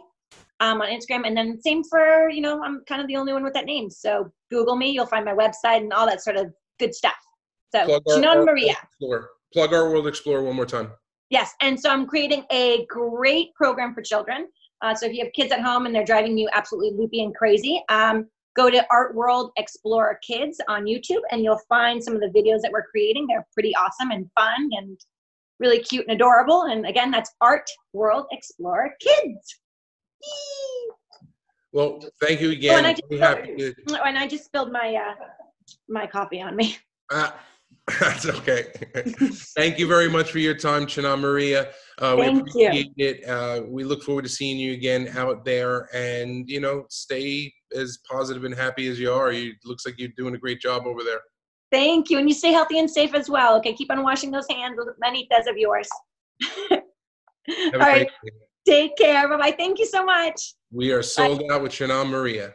Um, 0.62 0.82
on 0.82 0.88
Instagram, 0.88 1.28
and 1.28 1.36
then 1.36 1.60
same 1.62 1.84
for 1.84 2.30
you 2.30 2.42
know 2.42 2.64
I'm 2.64 2.82
kind 2.88 3.02
of 3.02 3.08
the 3.08 3.18
only 3.18 3.34
one 3.34 3.44
with 3.44 3.54
that 3.54 3.66
name. 3.66 3.90
So 3.90 4.32
Google 4.50 4.78
me, 4.78 4.90
you'll 4.90 5.06
find 5.06 5.26
my 5.26 5.34
website 5.34 5.82
and 5.82 5.92
all 5.92 6.06
that 6.06 6.24
sort 6.24 6.38
of 6.38 6.54
good 6.80 6.96
stuff. 6.96 7.16
So 7.74 7.86
Plug 7.86 8.02
our- 8.08 8.16
Chinon 8.16 8.38
our 8.38 8.46
Maria. 8.46 8.76
Explorer. 8.82 9.30
Plug 9.54 9.74
our 9.74 9.90
World 9.90 10.08
Explorer 10.08 10.44
one 10.44 10.56
more 10.56 10.66
time. 10.66 10.92
Yes, 11.30 11.54
and 11.62 11.78
so 11.80 11.90
I'm 11.90 12.06
creating 12.06 12.46
a 12.52 12.86
great 12.88 13.54
program 13.56 13.94
for 13.94 14.02
children. 14.02 14.48
Uh, 14.82 14.94
so 14.94 15.06
if 15.08 15.14
you 15.14 15.24
have 15.24 15.34
kids 15.34 15.52
at 15.52 15.62
home 15.62 15.86
and 15.86 15.96
they're 15.96 16.06
driving 16.06 16.38
you 16.38 16.48
absolutely 16.54 16.98
loopy 16.98 17.24
and 17.24 17.36
crazy, 17.36 17.82
um, 17.90 18.28
go 18.56 18.70
to 18.70 18.86
Art 18.92 19.16
World 19.16 19.52
Explorer 19.58 20.20
Kids 20.26 20.60
on 20.70 20.86
YouTube 20.86 21.22
and 21.32 21.44
you'll 21.44 21.62
find 21.68 22.02
some 22.04 22.14
of 22.14 22.22
the 22.22 22.28
videos 22.28 22.62
that 22.62 22.72
we're 22.72 22.86
creating. 22.86 23.28
They're 23.28 23.46
pretty 23.54 23.74
awesome 23.76 24.12
and 24.12 24.30
fun 24.36 24.70
and 24.78 24.98
really 25.60 25.80
cute 25.80 26.06
and 26.08 26.16
adorable. 26.16 26.64
And 26.64 26.86
again, 26.86 27.12
that's 27.12 27.32
Art 27.42 27.70
World 27.94 28.26
Explorer 28.32 28.92
Kids. 29.02 29.60
Well, 31.74 32.00
thank 32.22 32.40
you 32.42 32.50
Oh, 32.50 32.54
again. 32.54 32.78
and 32.78 32.88
I 32.88 32.94
just, 32.94 33.22
happy 33.22 33.56
to- 33.58 33.76
oh, 33.90 33.96
and 34.06 34.18
I 34.18 34.28
just 34.28 34.46
spilled 34.46 34.72
my 34.72 34.96
uh, 34.96 35.16
my 35.90 36.08
coffee 36.08 36.42
on 36.42 36.56
me. 36.56 36.78
Ah, 37.12 37.40
That's 38.00 38.26
okay. 38.26 38.72
Thank 39.56 39.78
you 39.78 39.86
very 39.88 40.10
much 40.10 40.32
for 40.32 40.40
your 40.40 40.56
time, 40.56 40.88
Chinon 40.88 41.20
Maria. 41.20 41.68
Uh, 42.00 42.16
we 42.18 42.26
Thank 42.26 42.38
you. 42.56 42.68
appreciate 42.68 42.92
it. 42.98 43.30
Uh, 43.30 43.62
we 43.68 43.84
look 43.84 44.02
forward 44.02 44.24
to 44.24 44.30
seeing 44.30 44.58
you 44.58 44.74
again 44.74 45.10
out 45.16 45.46
there, 45.46 45.88
and 45.94 46.50
you 46.50 46.60
know, 46.60 46.86
stay 46.90 47.54
as 47.76 48.00
positive 48.10 48.44
and 48.44 48.56
happy 48.56 48.88
as 48.88 49.00
you 49.00 49.12
are. 49.12 49.32
You 49.32 49.54
looks 49.66 49.86
like 49.86 50.00
you're 50.00 50.10
doing 50.18 50.34
a 50.34 50.38
great 50.40 50.60
job 50.60 50.88
over 50.88 51.04
there. 51.04 51.20
Thank 51.72 52.10
you. 52.10 52.18
And 52.18 52.28
you 52.28 52.34
stay 52.34 52.52
healthy 52.54 52.80
and 52.80 52.90
safe 52.90 53.14
as 53.14 53.30
well. 53.30 53.56
Okay, 53.58 53.74
keep 53.74 53.92
on 53.92 54.02
washing 54.02 54.32
those 54.32 54.48
hands 54.50 54.78
with 54.78 54.88
manitas 55.04 55.48
of 55.48 55.58
yours. 55.58 55.88
All 56.72 56.80
right, 57.80 58.08
day. 58.24 58.32
Take 58.66 58.98
care. 58.98 59.28
Bye 59.28 59.38
bye. 59.38 59.56
Thank 59.58 59.80
you 59.80 59.86
so 59.86 60.04
much. 60.06 60.56
We 60.72 60.92
are 60.92 61.04
sold 61.04 61.44
out 61.52 61.62
with 61.62 61.72
Chinon 61.72 62.08
Maria. 62.08 62.54